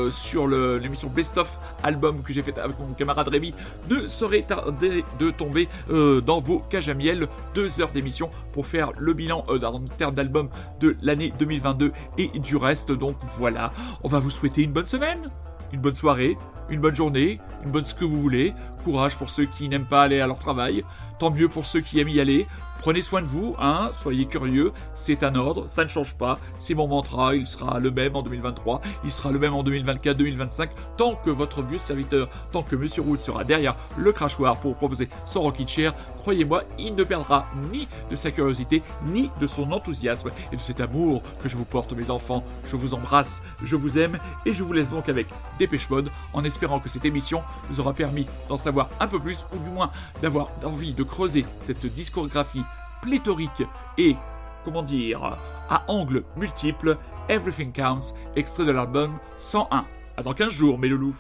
sur 0.10 0.48
l'émission 0.48 1.10
Best 1.10 1.38
of 1.38 1.58
album 1.84 2.22
que 2.24 2.34
j'ai 2.34 2.44
fait 2.44 2.58
avec 2.58 2.80
mon 2.80 2.94
camarade 2.94 3.28
Rémi 3.28 3.54
ne 3.90 4.08
saurait 4.08 4.44
tarder 4.44 5.04
de 5.20 5.32
tomber 5.32 5.68
euh, 5.90 6.22
dans 6.22 6.42
vos 6.42 6.60
cages 6.60 6.90
à 6.90 6.94
miel. 6.94 7.28
Deux 7.54 7.82
heures 7.82 7.92
d'émission 7.92 8.30
pour 8.52 8.68
faire 8.68 8.92
le 8.98 9.14
bilan 9.14 9.46
euh, 9.50 9.60
en 9.64 9.80
termes 9.82 10.16
d'album 10.16 10.50
de 10.80 10.96
l'année 11.02 11.34
2022 11.38 11.92
et 12.18 12.28
du 12.40 12.56
reste. 12.56 12.92
Donc 12.92 13.18
voilà, 13.38 13.72
on 14.04 14.10
va 14.10 14.20
vous 14.20 14.32
souhaiter 14.32 14.64
une 14.64 14.72
bonne 14.72 14.88
semaine 14.88 15.30
une 15.74 15.82
bonne 15.82 15.96
soirée, 15.96 16.38
une 16.70 16.80
bonne 16.80 16.96
journée, 16.96 17.40
une 17.64 17.72
bonne 17.72 17.86
ce 17.86 17.94
que 17.94 18.06
vous 18.06 18.22
voulez. 18.22 18.54
Courage 18.84 19.18
pour 19.18 19.30
ceux 19.30 19.46
qui 19.46 19.68
n'aiment 19.68 19.86
pas 19.86 20.04
aller 20.04 20.22
à 20.22 20.28
leur 20.28 20.40
travail. 20.40 20.84
Tant 21.20 21.32
mieux 21.32 21.50
pour 21.50 21.66
ceux 21.66 21.82
qui 21.82 22.00
aiment 22.00 22.10
y 22.10 22.20
aller. 22.20 22.48
Prenez 22.88 23.02
soin 23.02 23.22
de 23.22 23.28
vous, 23.28 23.54
hein, 23.60 23.92
soyez 24.02 24.28
curieux, 24.28 24.72
c'est 24.94 25.22
un 25.24 25.36
ordre, 25.36 25.70
ça 25.70 25.84
ne 25.84 25.90
change 25.90 26.16
pas, 26.16 26.40
c'est 26.58 26.74
mon 26.74 26.88
mantra, 26.88 27.36
il 27.36 27.46
sera 27.46 27.80
le 27.80 27.92
même 27.92 28.16
en 28.16 28.22
2023, 28.22 28.80
il 29.04 29.12
sera 29.12 29.34
le 29.34 29.40
même 29.40 29.54
en 29.54 29.62
2024, 29.62 30.16
2025, 30.16 30.70
tant 30.96 31.16
que 31.16 31.30
votre 31.30 31.62
vieux 31.62 31.80
serviteur, 31.80 32.30
tant 32.54 32.64
que 32.64 32.78
Monsieur 32.78 33.02
Root 33.02 33.18
sera 33.18 33.44
derrière 33.44 33.76
le 33.98 34.14
crachoir 34.14 34.56
pour 34.62 34.78
proposer 34.78 35.10
son 35.26 35.42
rocking 35.42 35.68
chair, 35.68 35.94
croyez-moi, 36.20 36.64
il 36.80 36.96
ne 36.96 37.04
perdra 37.04 37.48
ni 37.74 37.90
de 38.10 38.16
sa 38.16 38.32
curiosité, 38.32 38.82
ni 39.06 39.32
de 39.42 39.48
son 39.48 39.70
enthousiasme 39.74 40.32
et 40.54 40.56
de 40.56 40.62
cet 40.62 40.80
amour 40.80 41.24
que 41.44 41.50
je 41.50 41.58
vous 41.58 41.66
porte, 41.66 41.92
mes 41.92 42.10
enfants. 42.10 42.46
Je 42.70 42.78
vous 42.78 42.94
embrasse, 42.94 43.42
je 43.66 43.76
vous 43.76 43.98
aime 43.98 44.18
et 44.46 44.54
je 44.54 44.64
vous 44.64 44.72
laisse 44.72 44.90
donc 44.90 45.10
avec 45.10 45.28
Dépêche 45.60 45.90
Mode 45.90 46.10
en 46.32 46.46
espérant 46.46 46.80
que 46.80 46.88
cette 46.88 47.04
émission 47.04 47.44
vous 47.70 47.82
aura 47.82 47.92
permis 47.92 48.28
d'en 48.48 48.58
savoir 48.58 48.90
un 49.02 49.08
peu 49.08 49.20
plus 49.20 49.46
ou 49.54 49.58
du 49.58 49.70
moins 49.72 49.92
d'avoir 50.22 50.52
envie 50.64 50.94
de 50.94 51.04
creuser 51.04 51.46
cette 51.60 51.86
discographie 51.86 52.64
pléthorique 53.02 53.64
et, 53.98 54.16
comment 54.64 54.84
dire, 54.84 55.38
à 55.70 55.84
angles 55.88 56.24
multiples. 56.36 56.98
Everything 57.30 57.72
Counts, 57.74 58.14
extrait 58.36 58.66
de 58.66 58.72
l'album 58.72 59.18
101. 59.38 59.86
À 60.16 60.24
dans 60.24 60.34
15 60.34 60.50
jours, 60.50 60.80
mes 60.80 60.88
loulous. 60.88 61.16